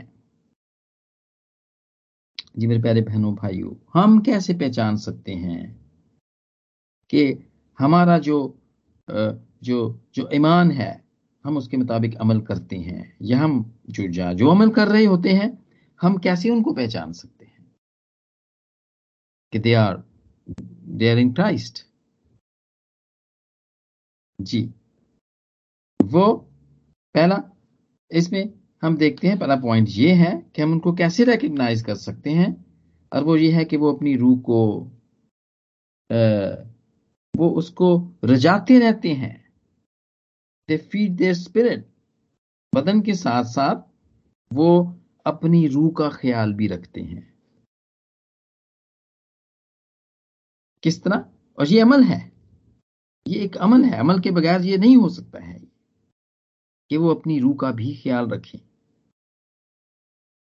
जी 2.57 2.67
मेरे 2.67 2.81
प्यारे 2.81 3.01
बहनों, 3.01 3.33
भाइयों, 3.35 3.73
हम 3.93 4.19
कैसे 4.19 4.53
पहचान 4.53 4.95
सकते 4.97 5.33
हैं 5.35 5.65
कि 7.09 7.23
हमारा 7.79 8.17
जो 8.19 8.37
जो 9.07 9.77
जो 10.15 10.29
ईमान 10.33 10.71
है, 10.71 10.91
हम 11.45 11.57
उसके 11.57 11.77
मुताबिक 11.77 12.15
अमल 12.15 12.39
करते 12.41 12.75
हैं? 12.77 13.15
या 13.21 13.39
हम 13.39 13.53
जो, 13.89 14.07
जा 14.07 14.31
अमल 14.51 14.69
कर 14.69 14.87
रहे 14.87 15.05
होते 15.05 15.29
हैं, 15.31 15.51
हम 16.01 16.17
कैसे 16.17 16.49
उनको 16.49 16.73
पहचान 16.73 17.11
सकते 17.13 17.36
कि 19.53 19.59
they 19.59 19.73
are 19.73 20.03
they 20.59 21.11
are 21.11 21.17
in 21.17 21.33
Christ 21.33 21.85
ji. 24.39 24.61
वो 25.99 26.33
पहला 27.15 27.41
इसमें 28.11 28.53
हम 28.83 28.97
देखते 28.97 29.27
हैं 29.27 29.37
पहला 29.39 29.55
पॉइंट 29.55 29.87
ये 29.89 30.13
है 30.13 30.31
कि 30.55 30.61
हम 30.61 30.71
उनको 30.71 30.93
कैसे 30.93 31.23
रिकग्नाइज 31.23 31.81
कर 31.81 31.95
सकते 31.95 32.29
हैं 32.29 32.65
और 33.11 33.23
वो 33.23 33.35
ये 33.37 33.51
है 33.51 33.65
कि 33.65 33.77
वो 33.77 33.93
अपनी 33.93 34.15
रूह 34.15 34.39
को 34.39 34.59
आ, 36.09 36.17
वो 37.33 37.49
उसको 37.49 38.17
रजाते 38.25 38.79
रहते 38.79 39.13
हैं। 39.13 39.35
दे 40.69 40.77
फ़ीड 40.77 41.15
देयर 41.15 41.33
स्पिरिट 41.33 41.87
बदन 42.75 43.01
के 43.01 43.13
साथ 43.13 43.43
साथ 43.43 43.83
वो 44.53 44.69
अपनी 45.25 45.67
रूह 45.67 45.91
का 45.97 46.09
ख्याल 46.09 46.53
भी 46.53 46.67
रखते 46.67 47.01
हैं। 47.01 47.36
किस 50.87 51.03
तरह? 51.03 51.25
और 51.59 51.67
ये 51.67 51.79
अमल 51.79 52.03
है। 52.03 52.31
ये 53.27 53.39
एक 53.39 53.57
अमल 53.57 53.83
है। 53.83 53.97
अमल 53.99 54.19
के 54.19 54.31
बगैर 54.31 54.61
ये 54.61 54.77
नहीं 54.77 54.97
हो 54.97 55.09
सकता 55.09 55.43
है 55.43 55.59
कि 56.89 56.97
वो 56.97 57.13
अपनी 57.13 57.39
रूह 57.39 57.55
का 57.61 57.71
भी 57.71 57.95
ख्याल 57.95 58.27
रखें। 58.27 58.59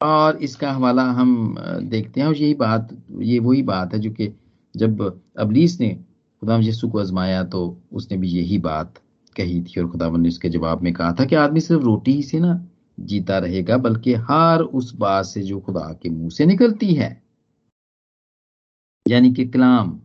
और 0.00 0.37
इसका 0.37 0.72
हवाला 0.72 1.02
हम 1.02 1.57
देखते 1.83 2.20
हैं। 2.20 2.26
और 2.26 2.37
यही 2.37 2.54
बात, 2.54 3.04
ये 3.20 3.38
वही 3.38 3.62
बात 3.62 3.94
है 3.94 4.00
जो 4.00 4.11
कि 4.11 4.28
जब 4.76 5.22
अबलीस 5.38 5.80
ने 5.80 5.94
खुदाम 6.42 6.61
यीशु 6.61 6.88
को 6.88 6.98
आजमाया 6.98 7.44
तो 7.44 7.83
उसने 7.92 8.16
भी 8.16 8.28
यही 8.28 8.59
बात 8.59 8.98
कही 9.37 9.62
थी 9.62 9.80
और 9.80 9.90
खुदावन 9.90 10.20
ने 10.20 10.28
उसके 10.28 10.48
जवाब 10.48 10.83
में 10.83 10.92
कहा 10.92 11.12
था 11.12 11.24
कि 11.24 11.35
आदमी 11.35 11.61
सिर्फ़ 11.61 11.83
रोटी 11.83 12.12
ही 12.12 12.22
से 12.22 12.40
ना 12.40 12.66
जीता 13.00 13.38
रहेगा, 13.38 13.76
बल्कि 13.76 14.14
हर 14.14 14.61
उस 14.61 14.94
बात 14.94 15.24
से 15.24 15.42
जो 15.42 15.61
खुदा 15.61 15.92
के 16.02 16.11
मुँह 16.11 16.30
से 16.30 16.46
निकलती 16.46 16.94
है। 16.94 17.22
यानी 19.09 19.33
कि 19.35 19.44
कलाम। 19.44 20.00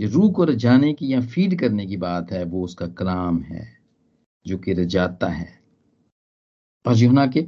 ये 0.00 0.06
रूह 0.06 0.32
को 0.32 0.44
रजाने 0.44 0.92
की 0.94 1.12
या 1.12 1.20
फ़ीड 1.20 1.58
करने 1.60 1.86
की 1.86 1.96
बात 1.96 2.32
है, 2.32 2.44
वो 2.44 2.64
उसका 2.64 2.86
कलाम 2.86 3.40
है, 3.42 3.66
जो 4.46 4.58
कि 4.58 4.72
रजाता 4.72 5.28
है। 5.28 5.48
और 6.84 6.96
युना 6.96 7.26
के 7.26 7.46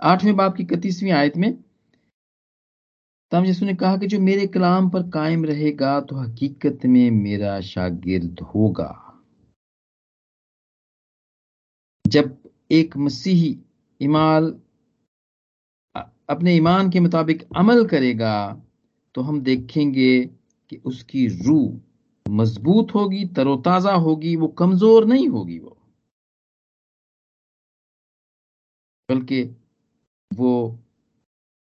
आठवें 0.00 0.36
बाप 0.36 0.56
की 0.56 0.62
इकतीसवीं 0.62 1.10
आयत 1.12 1.36
में 1.36 1.52
तब 3.32 3.44
यीशु 3.44 3.66
ने 3.66 3.74
कहा 3.74 3.96
कि 3.96 4.06
जो 4.06 4.18
मेरे 4.20 4.46
कलाम 4.46 4.88
पर 4.90 5.02
कायम 5.10 5.44
रहेगा 5.44 6.00
तो 6.00 6.16
हकीकत 6.16 6.86
में 6.86 7.10
मेरा 7.10 7.60
शागिर्द 7.60 8.40
होगा। 8.54 8.90
जब 12.04 12.36
एक 12.70 12.96
मसीही 12.96 13.58
ईमान 14.00 14.50
अपने 16.28 16.54
ईमान 16.56 16.90
के 16.90 17.00
मुताबिक 17.00 17.46
अमल 17.56 17.84
करेगा 17.86 18.34
तो 19.14 19.20
हम 19.20 19.40
देखेंगे 19.40 20.18
कि 20.72 20.76
उसकी 20.76 21.26
रूह 21.46 21.80
मज़बूत 22.26 22.94
होगी, 22.94 23.24
तरोताजा 23.26 23.94
होगी, 23.94 24.36
वो 24.36 24.48
कमज़ोर 24.48 25.06
नहीं 25.06 25.28
होगी 25.28 25.58
वो। 25.58 25.76
बल्कि 29.08 29.42
वो 30.30 30.52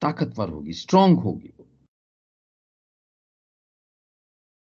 ताकतवर 0.02 0.48
होगी 0.48 0.72
स्ट्रांग 0.72 1.18
होगी 1.18 1.52
वो। 1.58 1.66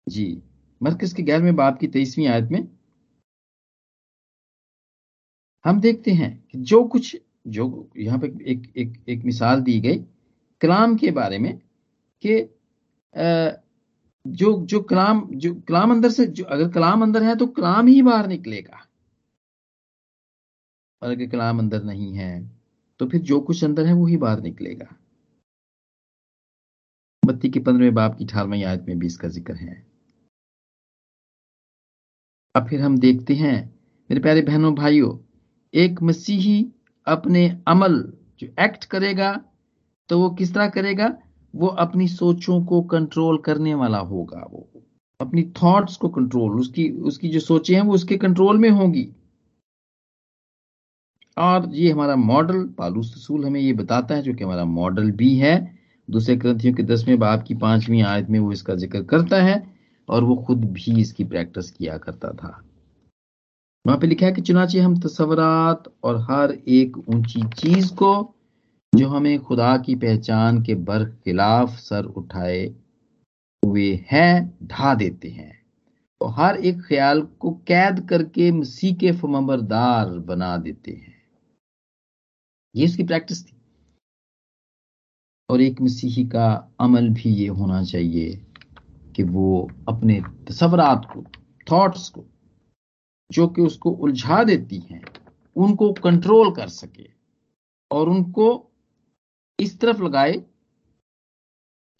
जी, 0.06 0.42
मरकज 0.80 1.12
के 1.12 1.22
ग्यारहवें 1.22 1.56
बाप 1.56 1.78
की 1.78 1.86
तेईसवीं 1.88 2.26
आयत 2.28 2.48
में 2.50 2.66
हम 5.64 5.80
देखते 5.80 6.10
हैं 6.10 6.30
कि 6.52 6.58
जो 6.58 6.82
कुछ, 6.84 7.16
जो 7.46 7.90
यहाँ 7.96 8.18
पे 8.18 8.26
एक 8.50 8.72
एक 8.76 9.04
एक 9.08 9.24
मिसाल 9.24 9.60
दी 9.60 9.78
गई, 9.80 9.98
कलाम 10.60 10.96
के 10.96 11.10
बारे 11.10 11.38
में 11.38 11.56
कि 12.22 12.40
जो 14.24 14.52
जो 14.66 14.80
कलाम 14.82 15.24
जो 15.34 15.54
कलाम 15.68 15.90
अंदर 15.92 16.10
से, 16.10 16.26
जो 16.26 16.44
अगर 16.46 16.68
कलाम 16.72 17.02
अंदर 17.02 17.22
है 17.22 17.34
तो 17.36 17.46
कलाम 17.48 17.86
ही 17.86 18.00
बाहर 18.02 18.26
निकलेगा। 18.28 18.84
और 21.02 21.10
अगर 21.10 21.26
कलाम 21.28 21.58
अंदर 21.58 21.82
नहीं 21.84 22.12
है 22.14 22.30
तो 23.00 23.06
फिर 23.08 23.20
जो 23.22 23.40
कुछ 23.42 23.64
अंदर 23.64 23.86
है 23.86 23.92
वो 23.94 24.06
ही 24.06 24.16
बाहर 24.16 24.40
निकलेगा। 24.42 24.86
बत्ती 27.22 27.48
के 27.50 27.60
पंद्रहवें 27.60 27.94
बाप 27.94 28.16
की 28.18 28.24
अठारहवीं 28.24 28.64
आयत 28.64 28.84
में 28.88 28.98
भी 28.98 29.06
इसका 29.06 29.28
ज़िक्र 29.30 29.54
है। 29.54 29.74
अब 32.54 32.68
फिर 32.68 32.80
हम 32.80 32.98
देखते 32.98 33.34
हैं, 33.34 33.56
मेरे 34.10 34.20
प्यारे 34.22 34.42
बहनों, 34.42 34.74
भाइयों, 34.74 35.16
एक 35.74 36.02
मसीही 36.02 36.66
अपने 37.06 37.46
अमल 37.68 38.02
जो 38.40 38.46
एक्ट 38.64 38.84
करेगा 38.86 39.32
तो 40.10 40.18
वो 40.20 40.30
किस 40.32 40.54
तरह 40.54 40.68
करेगा? 40.70 41.08
वो 41.54 41.66
अपनी 41.66 42.08
सोचों 42.08 42.64
को 42.64 42.82
कंट्रोल 42.82 43.38
करने 43.38 43.74
वाला 43.74 43.98
होगा 43.98 44.46
वो। 44.52 44.68
अपनी 45.20 45.42
थॉट्स 45.62 45.96
को 45.96 46.08
कंट्रोल 46.08 46.60
उसकी 46.60 46.88
उसकी 46.90 47.28
जो 47.28 47.40
सोचे 47.40 47.74
हैं 47.74 47.82
वो 47.82 47.94
उसके 47.94 48.16
कंट्रोल 48.16 48.58
में 48.58 48.70
होंगी। 48.70 49.08
और 51.36 51.68
ये 51.74 51.90
हमारा 51.90 52.16
मॉडल 52.16 52.62
पालूस 52.78 53.12
रसूल 53.16 53.44
हमें 53.46 53.60
ये 53.60 53.72
बताता 53.72 54.14
है, 54.14 54.22
जो 54.22 54.34
कि 54.34 54.44
हमारा 54.44 54.64
मॉडल 54.64 55.10
भी 55.10 55.36
है। 55.36 55.76
दूसरे 56.10 56.36
ग्रंथियों 56.36 56.74
के 56.74 56.82
दसवें 56.82 57.18
बाप 57.18 57.42
की 57.42 57.54
पांचवी 57.54 58.00
आयत 58.00 58.30
में 58.30 58.38
वो 58.38 58.52
इसका 58.52 58.74
ज़िक्र 58.74 59.02
करता 59.02 59.42
है, 59.42 59.62
और 60.08 60.24
वो 60.24 60.36
खुद 60.36 60.64
भी 60.64 61.00
इसकी 61.00 61.24
प्रैक्टिस 61.24 61.70
किया 61.70 61.96
करता 61.98 62.28
था। 62.28 62.60
वहाँ 63.86 63.98
पे 63.98 64.06
लिखा 64.06 64.26
है 64.26 64.32
कि 64.32 64.42
चुनाचे 64.42 64.80
हम 64.80 65.00
तस्वरात 65.00 65.84
और 66.04 66.20
हर 66.30 66.52
एक 66.68 66.98
ऊँची 66.98 67.42
चीज़ 67.42 67.94
को 67.94 68.33
जो 68.94 69.08
हमें 69.08 69.40
खुदा 69.40 69.78
की 69.78 69.94
पहचान 69.94 70.62
के 70.62 70.74
बर 70.74 71.04
खिलाफ 71.04 71.68
सर 71.68 72.04
उठाए 72.04 72.74
हुए 73.64 74.06
हैं, 74.10 74.58
ढा 74.62 74.94
देते 74.94 75.28
हैं। 75.28 75.66
और 76.20 76.30
हर 76.30 76.56
एक 76.56 76.82
ख्याल 76.88 77.22
को 77.22 77.50
कैद 77.50 78.08
करके 78.08 78.52
मसीह 78.52 78.94
के 78.94 79.12
फमबरदार 79.12 80.10
बना 80.10 80.56
देते 80.56 80.92
हैं। 80.92 81.22
ये 82.76 82.84
इसकी 82.84 83.02
प्रैक्टिस 83.02 83.46
थी। 83.46 83.56
और 85.50 85.60
एक 85.60 85.80
मसीही 85.80 86.24
का 86.24 86.74
अमल 86.80 87.08
भी 87.08 87.30
ये 87.30 87.48
होना 87.48 87.82
चाहिए 87.82 88.46
कि 89.16 89.22
वो 89.22 89.70
अपने 89.88 90.22
तस्वरात 90.48 91.10
को 91.14 91.24
थॉट्स 91.72 92.08
को, 92.08 92.24
जो 93.32 93.48
कि 93.48 93.62
उसको 93.62 93.90
उलझा 93.90 94.44
देती 94.44 94.78
हैं, 94.78 95.02
उनको 95.56 95.92
कंट्रोल 95.92 96.54
कर 96.54 96.68
सके 96.68 97.08
और 97.90 98.08
उनको 98.08 98.70
इस 99.58 99.78
तरफ़ 99.80 100.02
लगाए 100.02 100.32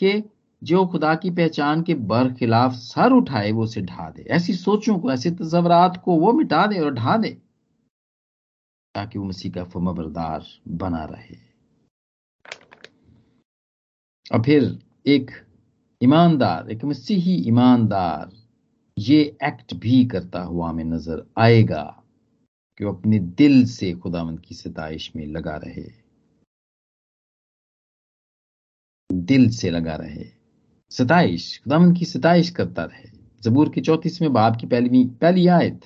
कि 0.01 0.23
जो 0.63 0.85
खुदा 0.87 1.15
की 1.15 1.31
पहचान 1.31 1.83
के 1.83 1.95
बर 1.95 2.33
खिलाफ 2.35 2.73
सर 2.73 3.13
उठाए, 3.13 3.51
वो 3.53 3.63
उसे 3.65 3.81
ढा 3.83 4.11
दे। 4.11 4.23
ऐसी 4.31 4.55
सोचों 4.55 4.99
को, 4.99 5.13
ऐसे 5.13 5.31
तस्वरात 5.31 6.01
को 6.05 6.17
वो 6.17 6.33
मिटा 6.33 6.67
दे 6.67 6.79
और 6.81 6.95
ढा 6.95 7.17
दे, 7.17 7.31
ताकि 8.95 9.19
वो 9.19 9.25
मसीह 9.25 9.53
का 9.53 9.65
फमबरदार 9.65 10.47
बना 10.69 11.05
रहे। 11.05 11.37
और 14.33 14.43
फिर 14.43 14.79
एक 15.07 15.31
ईमानदार, 16.01 16.71
एक 16.71 16.85
मसीही 16.85 17.35
ईमानदार 17.49 18.33
ये 18.97 19.21
एक्ट 19.45 19.75
भी 19.75 20.05
करता 20.05 20.41
हुआ 20.43 20.69
हमें 20.69 20.85
नज़र 20.85 21.25
आएगा 21.39 21.83
कि 22.81 22.85
वो 22.85 22.93
अपने 22.93 23.19
दिल 23.19 23.65
से 23.67 23.93
खुदावंद 23.93 24.41
की 24.41 24.55
सताइश 24.55 25.11
में 25.17 25.27
लगा 25.27 25.57
रहे। 25.57 26.04
दिल 29.15 29.51
से 29.51 29.71
लगा 29.71 29.95
रहे। 29.95 30.25
सताइश, 30.91 31.61
खुदावंद 31.65 31.99
की 31.99 32.05
सताइश 32.05 32.51
करता 32.51 32.85
रहे। 32.85 33.11
जबूर 33.43 33.69
की 33.69 33.81
चौतीसवें 33.81 34.33
बाप 34.33 34.57
की 34.61 34.67
पहली 34.67 35.05
पहली 35.05 35.47
आयत। 35.47 35.81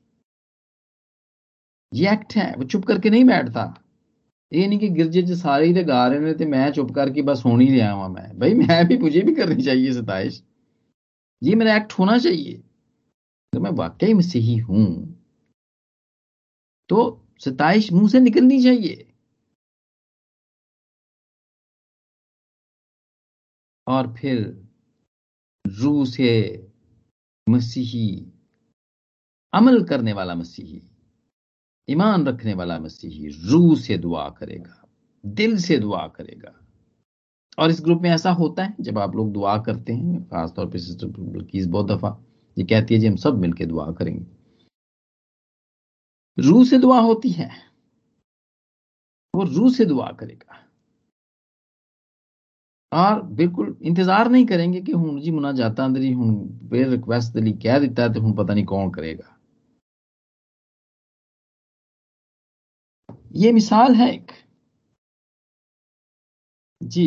ये 1.94 2.12
एक्ट 2.12 2.36
है, 2.36 2.54
वो 2.54 2.64
चुप 2.64 2.84
करके 2.84 3.10
नहीं 3.10 3.24
बैठता। 3.24 3.81
ये 4.52 4.66
नहीं 4.66 4.78
कि 4.78 4.88
गिरजे 4.88 5.22
च 5.22 5.36
सारे 5.38 5.66
ही 5.66 5.82
गा 5.84 6.06
रहे 6.06 6.20
ने 6.20 6.32
तो 6.34 6.46
मैं 6.46 6.70
चुप 6.72 6.90
करके 6.94 7.22
बस 7.22 7.42
होनी 7.46 7.68
रहा 7.78 7.90
हुआ 7.90 8.08
मैं 8.08 8.38
भाई 8.38 8.54
मैं 8.54 8.84
भी 8.88 8.98
मुझे 8.98 9.20
भी 9.20 9.34
करनी 9.34 9.62
चाहिए 9.62 9.92
सताइश 9.92 10.42
ये 11.42 11.54
मेरा 11.54 11.76
एक्ट 11.76 11.92
होना 11.92 12.18
चाहिए 12.18 12.54
अगर 13.52 13.60
मैं 13.60 13.70
वाकई 13.76 14.14
में 14.14 14.22
सही 14.22 14.56
हूँ 14.58 14.86
तो 16.88 17.00
सताइश 17.40 17.92
मुँह 17.92 18.08
से 18.08 18.20
निकलनी 18.20 18.62
चाहिए 18.62 19.06
और 23.86 24.12
फिर 24.14 24.38
रू 25.64 26.04
से 26.04 26.32
मसीही 27.46 28.08
अमल 29.52 29.82
करने 29.84 30.12
वाला 30.12 30.34
मसीही 30.34 30.82
ईमान 31.88 32.26
रखने 32.26 32.54
वाला 32.54 32.78
मसीही 32.78 33.28
रू 33.46 33.74
से 33.76 33.96
दुआ 33.98 34.28
करेगा, 34.30 34.82
दिल 35.24 35.56
से 35.58 35.78
दुआ 35.78 36.06
करेगा। 36.08 36.52
और 37.58 37.70
इस 37.70 37.80
ग्रुप 37.84 38.02
में 38.02 38.10
ऐसा 38.10 38.30
होता 38.32 38.64
है, 38.64 38.74
जब 38.80 38.98
आप 38.98 39.16
लोग 39.16 39.32
दुआ 39.32 39.56
करते 39.62 39.92
हैं, 39.92 40.22
खासतौर 40.24 40.66
पर 40.66 40.78
सिस्टर 40.78 41.06
बल्कीस 41.08 41.66
बहुत 41.66 41.86
दफ़ा 41.86 42.16
ये 42.56 42.64
कहती 42.64 42.94
है 42.94 43.00
जी, 43.00 43.06
हम 43.06 43.16
सब 43.16 43.38
मिलकर 43.40 43.66
दुआ 43.66 43.90
करेंगे। 43.92 44.24
रू 46.38 46.64
से 46.64 46.78
दुआ 46.78 47.00
होती 47.00 47.30
है, 47.30 47.50
वो 49.34 49.44
रू 49.46 49.70
से 49.70 49.84
दुआ 49.84 50.10
करेगा। 50.20 50.58
और 52.92 53.22
बिल्कुल 53.22 53.76
इंतज़ार 53.82 54.28
नहीं 54.30 54.46
करेंगे 54.46 54.80
कि 54.80 54.92
हूँ 54.92 55.20
जी 55.20 55.30
मुना 55.30 55.52
जाता 55.52 55.84
अंदर 55.84 56.00
ही 56.00 56.12
हूँ 56.12 56.34
बेर 56.70 56.88
रिक्वेस्ट 56.88 57.32
दली 57.34 57.52
कह 57.62 57.78
दिता 57.78 58.02
है 58.02 58.12
तो 58.14 58.20
हूँ 58.20 58.34
पता 58.36 58.54
नहीं 58.54 58.64
कौन 58.64 58.90
करेगा। 58.90 59.31
ये 63.34 63.52
मिसाल 63.52 63.94
है 63.94 64.08
एक। 64.14 64.32
जी। 66.80 67.06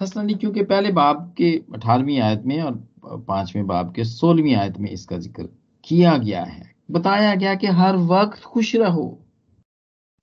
फसलनी 0.00 0.34
क्योंकि 0.34 0.62
पहले 0.64 0.92
बाब 0.92 1.34
के 1.38 1.50
अठारहवीं 1.74 2.18
आयत 2.20 2.42
में 2.46 2.60
और 2.62 2.74
पाँचवें 3.28 3.66
बाब 3.66 3.92
के 3.94 4.04
सोलहवीं 4.04 4.54
आयत 4.54 4.78
में 4.78 4.90
इसका 4.90 5.18
ज़िक्र 5.18 5.48
किया 5.84 6.16
गया 6.18 6.42
है। 6.44 6.70
बताया 6.90 7.34
गया 7.34 7.54
कि 7.54 7.66
हर 7.66 7.96
वक्त 7.96 8.42
खुश 8.44 8.74
रहो, 8.76 9.06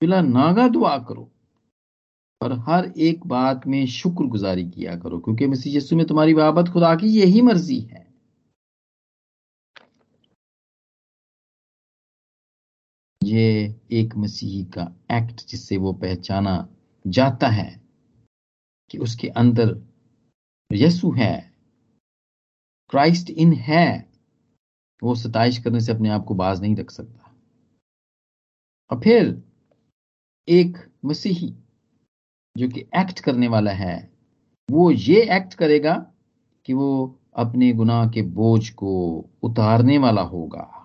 बिला 0.02 0.20
नागा 0.20 0.68
दुआ 0.68 0.96
करो, 0.98 1.30
और 2.40 2.52
हर 2.68 2.92
एक 2.98 3.26
बात 3.26 3.66
में 3.66 3.84
शुक्रगुजारी 3.88 4.64
किया 4.64 4.96
करो, 4.96 5.18
क्योंकि 5.18 5.46
मसीह 5.46 5.76
यस्सु 5.76 5.96
में 5.96 6.06
तुम्हारी 6.06 6.34
बाबत 6.34 6.68
खुदा 6.68 6.94
की 6.94 7.08
यही 7.10 7.40
मर्ज़ी 7.42 7.80
है। 7.80 8.06
ये 13.24 13.76
एक 13.90 14.16
मसीही 14.16 14.64
का 14.64 14.92
एक्ट 15.12 15.46
जिससे 15.48 15.76
वो 15.76 15.92
पहचाना 15.92 16.68
जाता 17.06 17.48
है 17.48 17.82
कि 18.90 18.98
उसके 18.98 19.28
अंदर 19.28 19.86
यसु 20.72 21.10
है, 21.10 21.52
क्राइस्ट 22.90 23.30
इन 23.30 23.52
है, 23.52 24.10
वो 25.02 25.14
सताइश 25.14 25.58
करने 25.58 25.80
से 25.80 25.92
अपने 25.92 26.08
आप 26.08 26.24
को 26.24 26.34
बाज 26.34 26.60
नहीं 26.60 26.76
रख 26.76 26.90
सकता। 26.90 27.34
और 28.90 29.00
फिर 29.00 29.42
एक 30.48 30.78
मसीही 31.04 31.54
जो 32.56 32.68
कि 32.68 32.80
एक्ट 32.80 33.20
करने 33.20 33.48
वाला 33.48 33.70
है, 33.70 34.12
वो 34.70 34.90
ये 34.90 35.36
एक्ट 35.36 35.54
करेगा 35.54 36.12
कि 36.64 36.72
वो 36.72 37.20
अपने 37.36 37.72
गुनाह 37.72 38.08
के 38.10 38.22
बोझ 38.22 38.70
को 38.70 39.24
उतारने 39.42 39.98
वाला 39.98 40.22
होगा। 40.22 40.83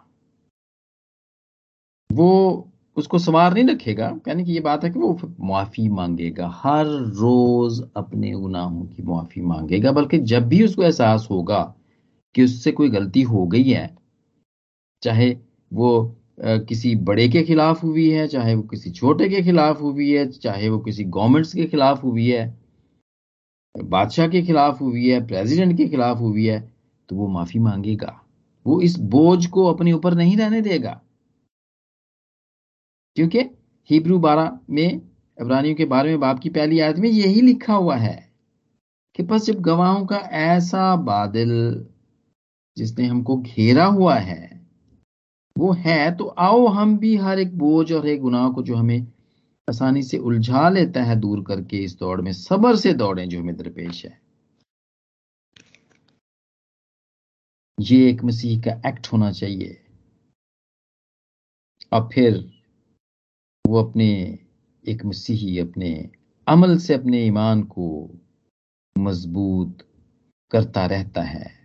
वो 2.09 2.65
उसको 2.97 3.19
सवार 3.19 3.53
नहीं 3.53 3.63
रखेगा। 3.65 4.09
कहने 4.25 4.43
की 4.43 4.53
ये 4.53 4.59
बात 4.59 4.83
है 4.83 4.89
कि 4.89 4.99
वो 4.99 5.17
माफ़ी 5.41 5.87
मांगेगा। 5.89 6.47
हर 6.55 6.85
रोज 6.85 7.81
अपने 7.97 8.31
गुनाहों 8.31 8.85
की 8.85 9.03
माफ़ी 9.03 9.41
मांगेगा, 9.41 9.91
बल्कि 9.91 10.17
जब 10.19 10.47
भी 10.47 10.63
उसको 10.65 10.83
एहसास 10.83 11.27
होगा 11.31 11.61
कि 12.35 12.43
उससे 12.43 12.71
कोई 12.71 12.89
गलती 12.89 13.21
हो 13.23 13.45
गई 13.47 13.63
है, 13.63 13.89
चाहे 15.03 15.35
वो 15.71 16.15
किसी 16.41 16.95
बड़े 16.97 17.27
के 17.29 17.41
खिलाफ 17.43 17.83
हुई 17.83 18.09
है, 18.09 18.27
चाहे 18.27 18.55
वो 18.55 18.61
किसी 18.63 18.91
छोटे 18.91 19.27
के 19.29 19.41
खिलाफ 19.43 19.81
हुई 19.81 20.09
है, 20.11 20.25
चाहे 20.27 20.69
वो 20.69 20.79
किसी 20.79 21.03
गवर्नमेंट्स 21.05 21.53
के 21.53 21.65
खिलाफ 21.65 22.03
हुई 22.03 22.27
है, 22.27 22.57
बादशाह 23.75 24.27
के 24.27 24.41
खिलाफ 24.41 24.81
हुई 24.81 25.07
है, 25.07 25.25
प्रेसिडेंट 25.27 25.77
के 25.77 25.87
खिलाफ 25.87 26.19
हुई 26.19 26.45
है 26.45 26.59
तो 27.09 27.15
वो 27.15 27.27
माफ़ी 27.27 27.59
मांगेगा। 27.59 28.19
वो 28.65 28.79
इस 28.81 28.97
बोझ 28.99 29.45
को 29.45 29.65
अपने 29.65 29.91
ऊपर 29.93 30.13
नहीं 30.15 30.37
रहने 30.37 30.61
देगा। 30.61 30.99
क्योंकि 33.15 33.39
हिब्रू 33.89 34.19
बारह 34.19 34.59
में, 34.69 35.01
इब्रानियों 35.37 35.75
के 35.75 35.85
बारे 35.85 36.09
में 36.09 36.19
बाप 36.19 36.39
की 36.39 36.49
पहली 36.49 36.79
आयत 36.79 36.97
में 36.97 37.09
यही 37.09 37.41
लिखा 37.41 37.73
हुआ 37.73 37.95
है 37.95 38.17
कि 39.15 39.23
बस 39.23 39.45
जब 39.45 39.59
गवाहों 39.61 40.05
का 40.05 40.17
ऐसा 40.17 40.95
बादल 40.95 41.49
जिसने 42.77 43.05
हमको 43.05 43.37
घेरा 43.37 43.85
हुआ 43.85 44.15
है, 44.15 44.67
वो 45.55 45.71
है 45.73 46.15
तो 46.17 46.25
आओ 46.25 46.65
हम 46.67 46.97
भी 46.97 47.15
हर 47.15 47.39
एक 47.39 47.57
बोझ 47.57 47.91
और 47.93 48.07
एक 48.07 48.21
गुनाह 48.21 48.49
को 48.49 48.63
जो 48.63 48.75
हमें 48.75 48.99
आसानी 49.67 50.03
से 50.03 50.17
उलझा 50.17 50.69
लेता 50.69 51.03
है 51.03 51.15
दूर 51.15 51.43
करके 51.43 51.77
इस 51.77 51.97
दौड़ 51.99 52.21
में, 52.21 52.31
सबर 52.33 52.75
से 52.75 52.93
दौड़े 52.93 53.25
जो 53.25 53.39
हमें 53.39 53.55
दरपेश 53.57 54.05
है। 54.05 54.19
ये 57.77 58.09
एक 58.09 58.23
मसीह 58.23 58.61
का 58.61 58.89
एक्ट 58.89 59.07
होना 59.13 59.31
चाहिए। 59.31 59.81
और 61.93 62.09
फिर 62.13 62.58
वो 63.67 63.83
अपने 63.83 64.39
एक 64.87 65.05
मसीही, 65.05 65.59
अपने 65.59 66.09
अमल 66.47 66.77
से 66.77 66.93
अपने 66.93 67.25
ईमान 67.25 67.63
को 67.63 68.09
मज़बूत 68.97 69.77
करता 70.51 70.85
रहता 70.85 71.21
है। 71.21 71.59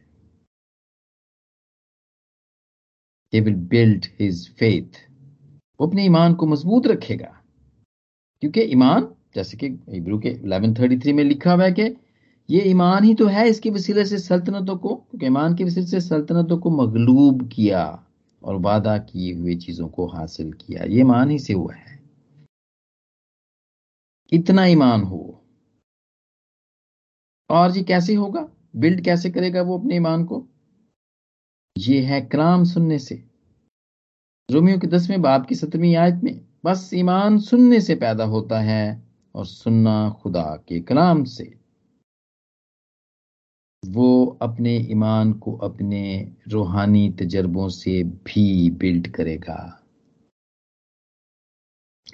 He 3.34 3.42
will 3.42 3.58
build 3.58 4.00
his 4.20 4.34
faith. 4.62 4.96
वो 5.80 5.86
अपने 5.86 6.04
ईमान 6.04 6.34
को 6.34 6.46
मज़बूत 6.46 6.86
रखेगा। 6.86 7.40
क्योंकि 8.40 8.60
ईमान, 8.60 9.14
जैसे 9.34 9.56
कि 9.56 9.66
इब्रू 9.88 10.18
के 10.18 10.28
1133 10.28 11.12
में 11.12 11.24
लिखा 11.24 11.52
हुआ 11.52 11.64
है 11.64 11.72
कि 11.72 11.82
ये 12.50 12.60
ईमान 12.60 13.04
ही 13.04 13.14
तो 13.14 13.26
है 13.26 13.48
इसके 13.48 13.70
वसीले 13.70 14.04
से 14.04 14.18
सल्तनतों 14.18 14.76
को, 14.76 14.94
क्योंकि 14.94 15.26
ईमान 15.26 15.54
के 15.54 15.64
वसीले 15.64 15.86
से 15.86 16.00
सल्तनतों 16.00 16.58
को 16.58 16.70
मगलूब 16.70 17.48
किया। 17.48 18.03
और 18.44 18.56
वादा 18.56 18.98
किए 18.98 19.34
हुए 19.34 19.54
चीज़ों 19.54 19.88
को 19.88 20.06
हासिल 20.06 20.52
किया। 20.52 20.84
ये 20.84 21.00
ईमान 21.00 21.30
ही 21.30 21.38
से 21.38 21.52
हुआ 21.52 21.74
है। 21.74 22.02
इतना 24.32 24.66
ईमान 24.66 25.02
हो? 25.02 25.44
और 27.50 27.76
ये 27.76 27.82
कैसे 27.82 28.14
होगा? 28.14 28.48
बिल्ड 28.76 29.04
कैसे 29.04 29.30
करेगा 29.30 29.62
वो 29.62 29.78
अपने 29.78 29.96
ईमान 29.96 30.24
को? 30.24 30.46
ये 31.78 32.00
है 32.00 32.20
कलाम 32.20 32.64
सुनने 32.64 32.98
से। 32.98 33.28
रोमियो 34.50 34.78
के 34.78 34.86
दसवें 34.86 35.22
बाप 35.22 35.46
की 35.46 35.54
सत्रहवीं 35.54 35.96
आयत 35.96 36.14
में 36.24 36.46
बस 36.64 36.90
ईमान 36.94 37.38
सुनने 37.38 37.80
से 37.80 37.94
पैदा 37.94 38.24
होता 38.24 38.60
है 38.60 39.02
और 39.34 39.46
सुनना 39.46 40.10
खुदा 40.10 40.64
के 40.68 40.80
कलाम 40.80 41.24
से। 41.24 41.63
वो 43.86 44.38
अपने 44.42 44.76
ईमान 44.90 45.32
को 45.32 45.52
अपने 45.62 46.02
रूहानी 46.48 47.08
तजर्बों 47.18 47.68
से 47.68 48.02
भी 48.02 48.70
बिल्ड 48.70 49.06
करेगा। 49.08 49.80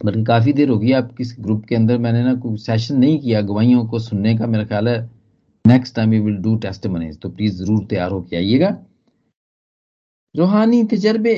बल्कि 0.04 0.22
काफ़ी 0.24 0.52
देर 0.52 0.68
होगी, 0.68 0.92
आप 0.92 1.14
किस 1.16 1.34
ग्रुप 1.40 1.64
के 1.64 1.74
अंदर 1.76 1.98
मैंने 1.98 2.22
ना 2.24 2.34
कोई 2.34 2.56
सेशन 2.56 2.98
नहीं 2.98 3.18
किया 3.20 3.40
गवाहियों 3.42 3.84
को 3.86 3.98
सुनने 3.98 4.36
का। 4.38 4.46
मेरा 4.46 4.64
ख्याल 4.64 4.88
है 4.88 4.98
next 5.64 5.94
time 5.96 6.14
you 6.14 6.22
will 6.24 6.36
do 6.36 6.54
test 6.56 6.86
तो 7.22 7.28
प्लीज़ 7.28 7.62
ज़रूर 7.62 7.84
तैयार 7.84 8.10
होकर 8.10 8.36
आइएगा। 8.36 8.76
रूहानी 10.34 10.82
तजर्बे, 10.84 11.34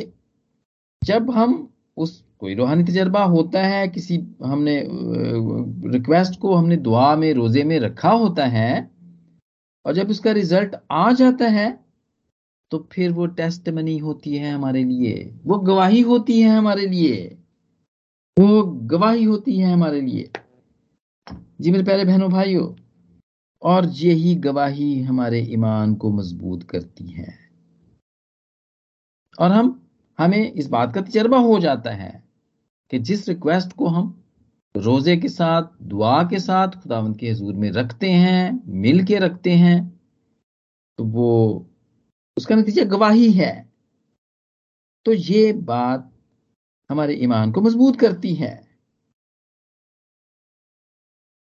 जब 1.02 1.30
हम 1.30 1.68
उस, 1.96 2.22
कोई 2.40 2.54
रूहानी 2.54 2.84
तजर्बा 2.84 3.24
होता 3.24 3.62
है, 3.62 3.88
किसी 3.88 4.16
हमने 4.44 4.82
रिक्वेस्ट 5.92 6.38
को 6.40 6.54
हमने 6.54 6.76
दुआ 6.78 7.14
में, 7.16 7.32
रोज़े 7.34 7.64
में 7.64 7.78
रखा 7.80 8.10
होता 8.10 8.46
है 8.46 8.90
और 9.84 9.94
जब 9.94 10.10
उसका 10.10 10.32
रिज़ल्ट 10.32 10.76
आ 10.90 11.12
जाता 11.12 11.48
है 11.48 11.84
तो 12.70 12.88
फिर 12.92 13.12
वो 13.12 13.26
टेस्ट 13.26 13.68
मनी 13.68 13.98
होती 13.98 14.36
है 14.36 14.52
हमारे 14.52 14.84
लिए। 14.84 15.40
वो 15.44 15.58
गवाही 15.58 16.00
होती 16.00 16.40
है 16.40 16.48
हमारे 16.48 16.86
लिए। 16.86 17.38
वो 18.38 18.62
गवाही 18.62 19.24
होती 19.24 19.58
है 19.58 19.72
हमारे 19.72 20.00
लिए। 20.00 20.30
जी 21.60 21.70
मेरे 21.70 21.84
प्यारे 21.84 22.04
बहनों, 22.04 22.30
भाइयों, 22.30 22.74
और 23.62 23.86
यही 23.86 24.34
गवाही 24.34 25.02
हमारे 25.02 25.40
ईमान 25.40 25.94
को 25.94 26.10
मज़बूत 26.10 26.62
करती 26.62 27.04
है। 27.04 27.38
और 29.38 29.50
हम, 29.50 29.88
हमें 30.18 30.52
इस 30.52 30.66
बात 30.66 30.94
का 30.94 31.00
तजर्बा 31.00 31.38
हो 31.38 31.60
जाता 31.60 31.90
है 31.90 32.24
कि 32.90 32.98
जिस 32.98 33.28
रिक्वेस्ट 33.28 33.72
को 33.72 33.86
हम 33.86 34.21
रोज़े 34.74 35.16
के 35.16 35.28
साथ, 35.28 35.62
दुआ 35.82 36.22
के 36.22 36.38
साथ 36.38 36.68
खुदावंत 36.68 37.18
के 37.18 37.30
हजूर 37.30 37.54
में 37.54 37.70
रखते 37.70 38.10
हैं, 38.10 38.62
मिल 38.66 39.04
के 39.04 39.18
रखते 39.18 39.50
हैं 39.50 40.00
तो 40.98 41.04
वो, 41.04 41.66
उसका 42.36 42.54
नतीजा 42.54 42.84
गवाही 42.84 43.32
है। 43.32 43.72
तो 45.06 45.12
ये 45.12 45.52
बात 45.52 46.12
हमारे 46.90 47.14
ईमान 47.14 47.52
को 47.52 47.60
मज़बूत 47.60 48.00
करती 48.00 48.34
है। 48.34 48.72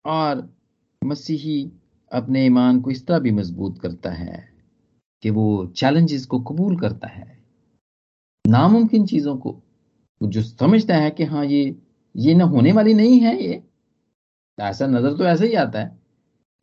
और 0.05 0.57
मसीही 1.03 1.71
अपने 2.11 2.45
ईमान 2.45 2.81
को 2.81 2.91
इस 2.91 3.05
तरह 3.07 3.19
भी 3.19 3.31
मज़बूत 3.31 3.79
करता 3.79 4.11
है 4.11 4.53
कि 5.23 5.29
वो 5.29 5.65
चैलेंजेस 5.67 6.25
को 6.25 6.39
कबूल 6.39 6.79
करता 6.79 7.07
है। 7.07 7.43
नामुमकिन 8.47 9.05
चीज़ों 9.05 9.37
को 9.37 9.61
जो 10.21 10.41
समझता 10.41 10.95
है 10.95 11.11
कि 11.11 11.23
हाँ 11.23 11.45
ये 11.45 11.82
ये 12.17 12.33
ना 12.33 12.43
होने 12.43 12.71
वाली 12.71 12.93
नहीं 12.93 13.19
है 13.19 13.43
ये। 13.43 13.63
ऐसा 14.59 14.87
नज़र 14.87 15.13
तो 15.13 15.25
ऐसा 15.25 15.45
ही 15.45 15.53
आता 15.53 15.79
है। 15.79 15.99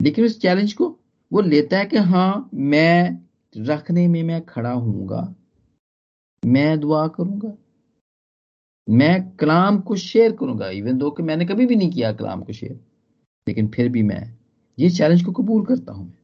लेकिन 0.03 0.25
उस 0.25 0.41
चैलेंज 0.41 0.73
को 0.73 1.01
वो 1.33 1.41
लेता 1.41 1.79
है 1.79 1.87
कि 1.87 1.97
हाँ 1.97 2.51
मैं 2.55 3.27
रखने 3.57 4.09
में 4.09 4.23
मैं 4.23 4.47
खड़ा 4.47 4.73
हूँगा 4.73 5.35
मैं 6.47 6.81
दुआ 6.81 7.09
करूँगा। 7.09 7.57
मैं 8.89 9.37
कलाम 9.37 9.81
को 9.81 9.97
शेयर 9.97 10.33
करूँगा। 10.33 10.69
इवन 10.69 10.99
दो 10.99 11.11
कि 11.11 11.23
मैंने 11.23 11.47
कभी 11.47 11.67
भी 11.67 11.77
नहीं 11.77 11.91
किया 11.91 12.13
कलाम 12.13 12.43
को 12.43 12.53
शेयर। 12.53 12.81
लेकिन 13.49 13.69
फिर 13.69 13.89
भी 13.89 14.03
मैं 14.03 14.39
ये 14.79 14.91
चैलेंज 14.91 15.25
को 15.25 15.33
कबूल 15.33 15.67
करता 15.67 15.93
हूँ। 15.93 16.15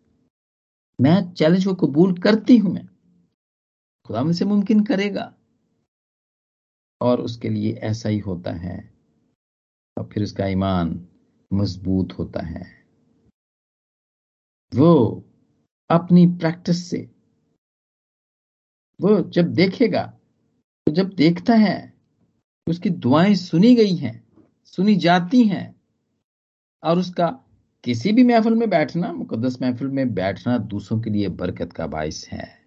मैं 1.01 1.33
चैलेंज 1.33 1.65
को 1.65 1.75
कबूल 1.75 2.19
करती 2.19 2.57
हूँ 2.57 2.75
मैं। 2.75 2.89
खुदा 4.07 4.33
से 4.33 4.45
मुमकिन 4.45 4.85
करेगा। 4.85 5.35
और 7.01 7.21
उसके 7.21 7.49
लिए 7.49 7.73
ऐसा 7.73 8.09
ही 8.09 8.19
होता 8.19 8.53
है। 8.53 8.96
और 9.97 10.09
फिर 10.13 10.23
उसका 10.23 10.47
ईमान 10.47 11.07
मज़बूत 11.53 12.13
होता 12.19 12.41
है। 12.41 12.65
वो 14.73 15.25
अपनी 15.91 16.27
प्रैक्टिस 16.27 16.91
से, 16.91 17.11
वो 19.01 19.21
जब 19.21 19.53
देखेगा 19.53 20.03
तो 20.87 20.93
जब 20.93 21.09
देखता 21.09 21.55
है 21.55 21.95
उसकी 22.69 22.91
दुआएँ 22.91 23.35
सुनी 23.35 23.75
गई 23.75 23.95
हैं, 23.97 24.23
सुनी 24.65 24.97
जाती 24.97 25.45
हैं, 25.45 25.75
और 26.83 26.99
उसका 26.99 27.27
किसी 27.85 28.13
भी 28.13 28.25
महफिल 28.25 28.55
में 28.55 28.71
बैठना 28.71 29.13
मुकदस 29.13 29.59
महफिल 29.63 29.89
में 29.89 30.15
बैठना 30.15 30.59
दूसरों 30.59 31.01
के 31.01 31.11
लिए 31.11 31.29
बरकत 31.29 31.73
का 31.73 31.87
बायस 31.87 32.29
है। 32.33 32.59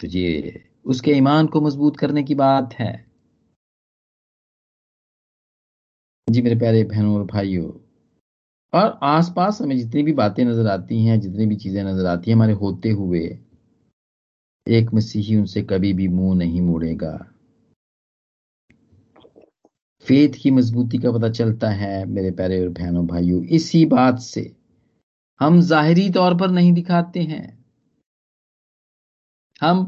तो 0.00 0.06
ये 0.06 0.64
उसके 0.84 1.12
ईमान 1.12 1.46
को 1.46 1.60
मज़बूत 1.60 1.96
करने 1.96 2.22
की 2.22 2.34
बात 2.34 2.74
है। 2.74 3.09
जी 6.30 6.42
मेरे 6.42 6.56
प्यारे 6.56 6.82
बहनों 6.84 7.14
और 7.14 7.24
भाइयों, 7.26 7.70
और 8.72 8.98
आसपास 9.04 9.60
हमें 9.62 9.76
जितनी 9.78 10.02
भी 10.02 10.12
बातें 10.14 10.44
नज़र 10.44 10.66
आती 10.66 11.04
हैं, 11.04 11.20
जितनी 11.20 11.46
भी 11.46 11.56
चीज़ें 11.56 11.82
नज़र 11.84 12.06
आती 12.06 12.30
हैं, 12.30 12.36
हमारे 12.36 12.52
होते 12.54 12.90
हुए, 12.90 13.20
एक 14.66 14.94
मसीही 14.94 15.36
उनसे 15.36 15.62
कभी 15.62 15.92
भी 15.92 16.08
मुँह 16.08 16.36
नहीं 16.36 16.60
मोड़ेगा। 16.60 17.12
फेथ 20.04 20.34
की 20.42 20.50
मजबूती 20.50 20.98
का 20.98 21.12
पता 21.12 21.28
चलता 21.30 21.68
है 21.70 22.04
मेरे 22.06 22.30
प्यारे 22.32 22.60
और 22.62 22.68
बहनों 22.70 23.06
भाइयों, 23.06 23.42
इसी 23.44 23.84
बात 23.86 24.18
से 24.20 24.50
हम 25.40 25.60
जाहिरी 25.62 26.08
तौर 26.10 26.34
पर 26.34 26.50
नहीं 26.50 26.72
दिखाते 26.72 27.20
हैं। 27.22 27.58
हम 29.60 29.84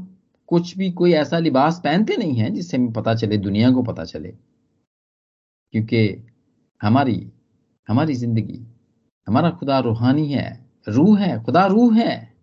कुछ 0.48 0.76
भी 0.78 0.90
कोई 0.92 1.12
ऐसा 1.14 1.38
लिबास 1.38 1.80
पहनते 1.84 2.16
नहीं 2.16 2.34
है 2.34 2.50
जिससे 2.50 2.76
हमें 2.76 2.92
पता 2.92 3.14
चले, 3.14 3.36
दुनिया 3.38 3.70
को 3.70 3.82
पता 3.82 4.04
चले, 4.04 4.28
क्योंकि 5.74 6.31
हमारी 6.82 7.32
हमारी 7.88 8.14
ज़िंदगी, 8.14 8.66
हमारा 9.26 9.50
खुदा 9.50 9.78
रूहानी 9.78 10.32
है, 10.32 10.66
रूह 10.88 11.18
है, 11.18 11.42
खुदा 11.44 11.66
रूह 11.66 11.94
है। 11.96 12.34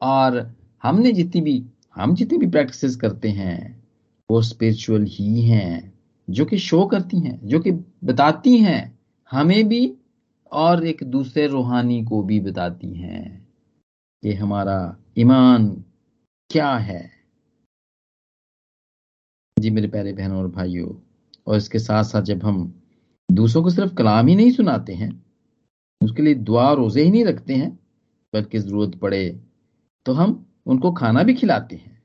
और 0.00 0.56
हमने 0.82 1.12
जितनी 1.12 1.40
भी, 1.40 1.64
हम 1.96 2.14
जितनी 2.14 2.38
भी 2.38 2.46
प्रैक्टिस 2.46 2.96
करते 2.96 3.28
हैं, 3.28 3.84
वो 4.30 4.42
स्पिरिचुअल 4.42 5.04
ही 5.04 5.42
हैं, 5.42 5.92
जो 6.30 6.44
कि 6.44 6.58
शो 6.58 6.84
करती 6.86 7.18
हैं, 7.18 7.38
जो 7.46 7.60
कि 7.60 7.72
बताती 8.04 8.58
हैं, 8.58 8.98
हमें 9.30 9.68
भी 9.68 9.94
और 10.52 10.84
एक 10.86 11.04
दूसरे 11.04 11.46
रूहानी 11.46 12.04
को 12.04 12.22
भी 12.22 12.40
बताती 12.40 12.94
हैं 12.94 13.48
कि 14.22 14.34
हमारा 14.34 14.96
ईमान 15.18 15.84
क्या 16.50 16.74
है। 16.74 17.10
जी 19.58 19.70
मेरे 19.70 19.88
प्यारे 19.88 20.12
बहनों 20.12 20.38
और 20.38 20.48
भाइयों, 20.48 20.88
और 21.46 21.56
इसके 21.56 21.78
साथ 21.78 22.04
साथ 22.04 22.22
जब 22.22 22.44
हम 22.44 22.81
दूसरों 23.32 23.62
को 23.62 23.70
सिर्फ़ 23.70 23.94
कलाम 23.94 24.26
ही 24.26 24.34
नहीं 24.36 24.50
सुनाते 24.50 24.94
हैं। 24.94 25.10
उसके 26.00 26.22
लिए 26.22 26.34
दुआ 26.34 26.72
रोज़े 26.72 27.02
ही 27.02 27.10
नहीं 27.10 27.24
रखते 27.24 27.54
हैं, 27.54 27.70
बल्कि 28.32 28.58
ज़रूरत 28.58 28.94
पड़े 28.98 29.28
तो 30.06 30.12
हम 30.12 30.44
उनको 30.66 30.92
खाना 30.92 31.22
भी 31.22 31.34
खिलाते 31.34 31.76
हैं। 31.76 32.00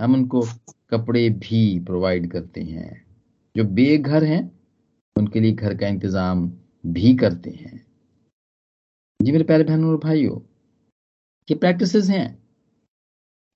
हम 0.00 0.14
उनको 0.14 0.42
कपड़े 0.90 1.28
भी 1.30 1.78
प्रोवाइड 1.80 2.30
करते 2.32 2.62
हैं। 2.62 3.04
जो 3.54 3.64
बेघर 3.64 4.24
हैं, 4.24 4.50
उनके 5.16 5.40
लिए 5.40 5.52
घर 5.52 5.76
का 5.76 5.88
इंतज़ाम 5.88 6.50
भी 6.86 7.14
करते 7.16 7.50
हैं। 7.50 7.84
जी 9.20 9.32
मेरे 9.32 9.44
प्यारे 9.44 9.64
बहनों 9.64 9.90
और 9.90 9.96
भाइयों, 9.96 10.40
ये 11.48 11.54
प्रैक्टिसेस 11.56 12.08
हैं। 12.08 12.26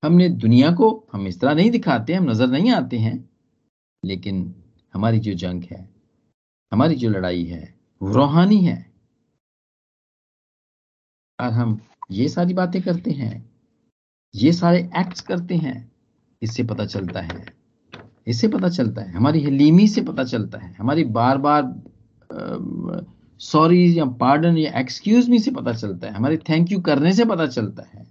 हमने 0.03 0.29
दुनिया 0.29 0.71
को 0.73 0.88
हम 1.12 1.27
इस 1.27 1.40
तरह 1.40 1.55
नहीं 1.55 1.71
दिखाते, 1.71 2.14
हम 2.14 2.31
नज़र 2.31 2.49
नहीं 2.49 2.71
आते 2.71 2.99
हैं, 2.99 3.29
लेकिन 4.03 4.55
हमारी 4.94 5.18
जो 5.21 5.35
जंग 5.35 5.62
है 5.62 5.88
हमारी 6.72 6.94
जो 6.94 7.09
लड़ाई 7.11 7.44
है, 7.44 7.74
वो 8.00 8.12
रूहानी 8.12 8.61
है। 8.61 8.78
और 11.38 11.50
हम 11.52 11.78
ये 12.11 12.28
सारी 12.28 12.54
बातें 12.54 12.81
करते 12.83 13.11
हैं, 13.11 13.44
ये 14.35 14.52
सारे 14.52 14.78
एक्ट्स 14.98 15.20
करते 15.20 15.54
हैं, 15.57 15.90
इससे 16.42 16.64
पता 16.64 16.87
चलता 16.87 17.20
है। 17.20 17.44
इससे 18.26 18.48
पता 18.48 18.68
चलता 18.68 19.02
है, 19.02 19.12
हमारी 19.12 19.42
हलीमी 19.44 19.87
से 19.88 20.02
पता 20.02 20.24
चलता 20.24 20.59
है। 20.59 20.72
हमारी 20.74 21.04
बार 21.04 21.38
बार 21.38 21.74
सॉरी 23.40 23.98
या 23.98 24.04
पार्डन 24.20 24.57
या 24.59 24.78
एक्सक्यूज 24.81 25.28
मी 25.28 25.38
से 25.38 25.50
पता 25.50 25.72
चलता 25.72 26.07
है। 26.07 26.12
हमारे 26.14 26.37
थैंक 26.48 26.72
यू 26.72 26.81
करने 26.81 27.12
से 27.12 27.24
पता 27.24 27.46
चलता 27.46 27.83
है 27.88 28.07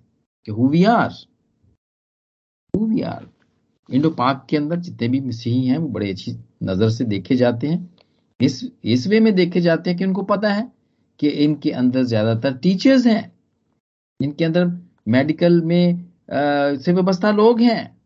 कि 0.47 0.51
who 0.51 0.67
we 0.69 0.83
are 0.85 1.11
who 2.73 2.85
we 2.85 3.01
are 3.03 3.27
Indo 3.89 4.09
Pak 4.11 4.45
के 4.49 4.57
अंदर 4.57 4.79
जितने 4.79 5.07
भी 5.07 5.19
मसीही 5.21 5.67
हैं, 5.67 5.77
वो 5.77 5.87
बड़े 5.89 6.09
अच्छी 6.11 6.31
नज़र 6.63 6.89
से 6.89 7.05
देखे 7.05 7.35
जाते 7.35 7.67
हैं। 7.67 7.96
इस 8.39 8.63
इस 8.86 9.08
वे 9.08 9.19
में 9.19 9.34
देखे 9.36 9.62
जाते 9.62 9.89
हैं 9.89 10.00
कि 10.00 10.06
उनको 10.06 10.23
पता 10.26 10.54
है 10.54 10.71
कि 11.19 11.30
इनके 11.45 11.71
अंदर 11.73 12.04
ज़्यादातर 12.04 12.58
टीचर्स 12.58 13.06
हैं। 13.08 13.32
इनके 14.19 14.45
अंदर 14.45 14.65
मेडिकल 15.08 15.62
में 15.62 16.04
से 16.82 16.93
व्यवस्था 16.93 17.32
लोग 17.32 17.62
हैं। 17.62 17.97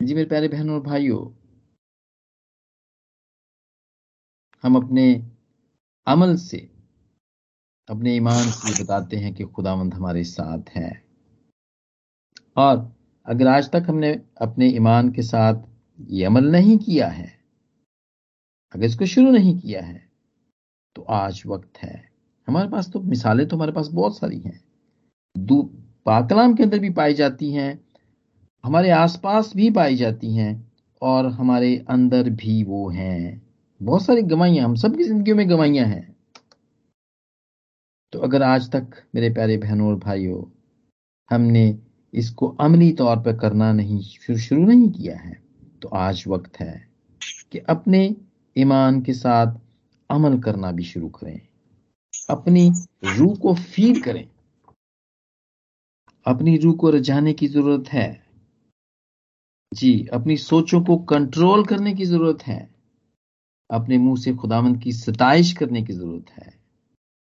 जी 0.00 0.14
मेरे 0.14 0.28
प्यारे 0.28 0.48
बहनों 0.48 0.74
और 0.74 0.80
भाइयों, 0.82 1.26
हम 4.64 4.76
अपने 4.76 5.12
अमल 6.06 6.36
से, 6.36 6.58
अपने 7.88 8.14
ईमान 8.16 8.50
से 8.50 8.82
बताते 8.82 9.16
हैं 9.16 9.32
कि 9.34 9.44
खुदावंद 9.46 9.94
हमारे 9.94 10.24
साथ 10.24 10.70
है। 10.70 10.90
और 12.56 12.76
अगर 13.26 13.46
आज 13.48 13.70
तक 13.72 13.86
हमने 13.88 14.12
अपने 14.42 14.68
ईमान 14.68 15.10
के 15.12 15.22
साथ 15.22 15.62
ये 16.10 16.24
अमल 16.24 16.50
नहीं 16.50 16.78
किया 16.78 17.08
है 17.08 17.35
अगर 18.74 18.84
इसको 18.84 19.06
शुरू 19.06 19.30
नहीं 19.30 19.58
किया 19.58 19.82
है 19.82 20.02
तो 20.96 21.02
आज 21.02 21.42
वक्त 21.46 21.78
है। 21.78 22.04
हमारे 22.48 22.68
पास 22.68 22.90
तो 22.90 23.00
मिसालें 23.02 23.46
तो 23.48 23.56
हमारे 23.56 23.72
पास 23.72 23.88
बहुत 23.88 24.18
सारी 24.18 24.38
हैं। 24.38 24.60
पाकलाम 26.06 26.54
के 26.54 26.62
अंदर 26.62 26.78
भी 26.78 26.90
पाई 26.92 27.14
जाती 27.14 27.50
हैं, 27.52 27.78
हमारे 28.64 28.90
आसपास 28.92 29.52
भी 29.56 29.70
पाई 29.70 29.96
जाती 29.96 30.34
हैं, 30.34 30.72
और 31.02 31.26
हमारे 31.28 31.76
अंदर 31.90 32.28
भी 32.32 32.62
वो 32.64 32.88
हैं। 32.90 33.42
बहुत 33.80 34.02
सारी 34.02 34.22
गवाइयाँ 34.24 34.64
हम 34.64 34.74
सबकी 34.76 35.04
ज़िंदगी 35.04 35.32
में 35.32 35.48
गवाइयाँ 35.50 35.86
हैं। 35.86 36.16
तो 38.12 38.18
अगर 38.18 38.42
आज 38.42 38.70
तक 38.72 39.02
मेरे 39.14 39.30
प्यारे 39.30 39.56
बहनों 39.56 39.88
और 39.88 39.96
भाइयों, 39.96 40.42
हमने 41.30 41.78
इसको 42.14 42.48
अमली 42.60 42.92
तौर 42.92 43.16
पर 43.16 43.36
करना 43.38 43.72
नहीं 43.72 44.00
शुरू 44.00 44.64
नहीं 44.64 44.90
किया 44.90 45.16
है 45.16 45.38
तो 45.82 45.88
आज 45.88 46.24
वक्त 46.28 46.60
है 46.60 46.88
कि 47.52 47.58
अपने 47.58 48.04
ईमान 48.58 49.00
के 49.00 49.12
साथ 49.12 49.54
अमल 50.10 50.38
करना 50.40 50.72
भी 50.72 50.82
शुरू 50.82 51.08
करें। 51.08 51.40
अपनी 52.30 52.72
रूह 53.04 53.36
को 53.36 53.54
फ़ीड 53.54 54.02
करें। 54.02 54.28
अपनी 56.26 56.56
रूह 56.56 56.74
को 56.74 56.90
रजाने 56.90 57.32
की 57.32 57.46
ज़रूरत 57.46 57.88
है। 57.88 58.26
जी, 59.74 60.06
अपनी 60.12 60.36
सोचों 60.36 60.84
को 60.84 60.96
कंट्रोल 60.96 61.64
करने 61.64 61.94
की 61.94 62.04
ज़रूरत 62.04 62.42
है। 62.46 62.74
अपने 63.70 63.98
मुँह 63.98 64.16
से 64.16 64.34
खुदावंत 64.34 64.82
की 64.82 64.92
सताइश 64.92 65.52
करने 65.52 65.82
की 65.82 65.92
ज़रूरत 65.92 66.30
है। 66.30 66.60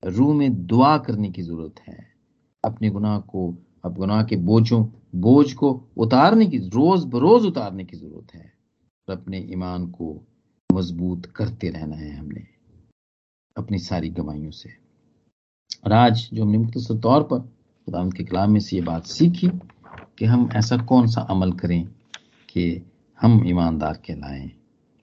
रूह 0.04 0.34
में 0.34 0.66
दुआ 0.66 0.98
करने 0.98 1.30
की 1.30 1.42
ज़रूरत 1.42 1.80
है। 1.80 2.14
अपने 2.64 2.90
गुनाह 2.90 3.18
को, 3.20 3.58
अब 3.84 3.94
गुनाह 3.94 4.24
के 4.24 4.36
बोझों, 4.36 4.86
बोझ 5.14 5.52
को 5.52 5.88
उतारने 5.96 6.46
की, 6.46 6.58
रोज 6.58 7.04
बरोज 7.04 7.46
उतारने 7.46 7.84
की 7.84 7.96
ज़रूरत 7.96 8.34
है। 8.34 8.52
और 9.08 9.18
अपने 9.18 9.38
ईमान 9.38 9.90
को 9.90 10.26
मज़बूत 10.76 11.26
करते 11.36 11.68
रहना 11.70 11.96
है 11.96 12.16
हमने 12.16 12.46
अपनी 13.56 13.78
सारी 13.80 14.08
गवाइयों 14.12 14.50
से। 14.52 14.70
और 15.84 15.92
आज 15.94 16.28
जो 16.32 16.42
हमने 16.42 16.58
मुख्तर 16.58 16.98
तौर 17.00 17.22
पर 17.24 17.38
खुदावंत 17.38 18.14
के 18.16 18.24
कलाम 18.24 18.52
में 18.52 18.60
से 18.60 18.76
ये 18.76 18.82
बात 18.84 19.06
सीखी 19.08 19.48
कि 20.18 20.24
हम 20.26 20.48
ऐसा 20.56 20.76
कौन 20.84 21.06
सा 21.08 21.20
अमल 21.30 21.52
करें 21.54 21.82
कि 22.48 22.64
हम 23.18 23.42
ईमानदार 23.48 24.00
कहलाएँ, 24.06 24.50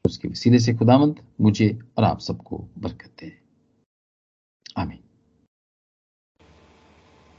उसके 0.06 0.28
वसीले 0.28 0.60
से 0.60 0.74
खुदामंद 0.76 1.22
मुझे 1.42 1.70
और 1.98 2.04
आप 2.04 2.20
सबको 2.22 2.58
बरकत 2.80 3.12
दे। 3.20 3.32
आमीन। 4.76 5.00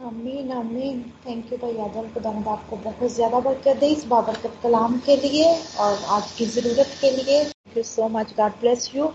आमीन 0.03 0.51
आमीन। 0.53 1.03
थैंक 1.27 1.53
यू 1.53 1.59
भाई 1.59 1.77
आदम 1.81 2.09
खुदामंद 2.14 2.49
आपको 2.49 2.77
बहुत 2.85 3.12
ज़्यादा 3.12 3.40
बरकत 3.40 3.77
दे 3.81 3.88
इस 3.88 4.05
बाबरकत 4.07 4.59
कलाम 4.62 4.99
के 5.01 5.16
लिए 5.18 5.47
और 5.81 5.99
आज 6.16 6.33
की 6.38 6.47
ज़रूरत 6.49 6.97
के 7.01 7.11
लिए। 7.16 7.42
Thank 7.75 7.79
you 7.79 7.83
so 7.85 8.09
much 8.11 8.35
God 8.37 8.53
bless 8.61 8.91
you 8.95 9.09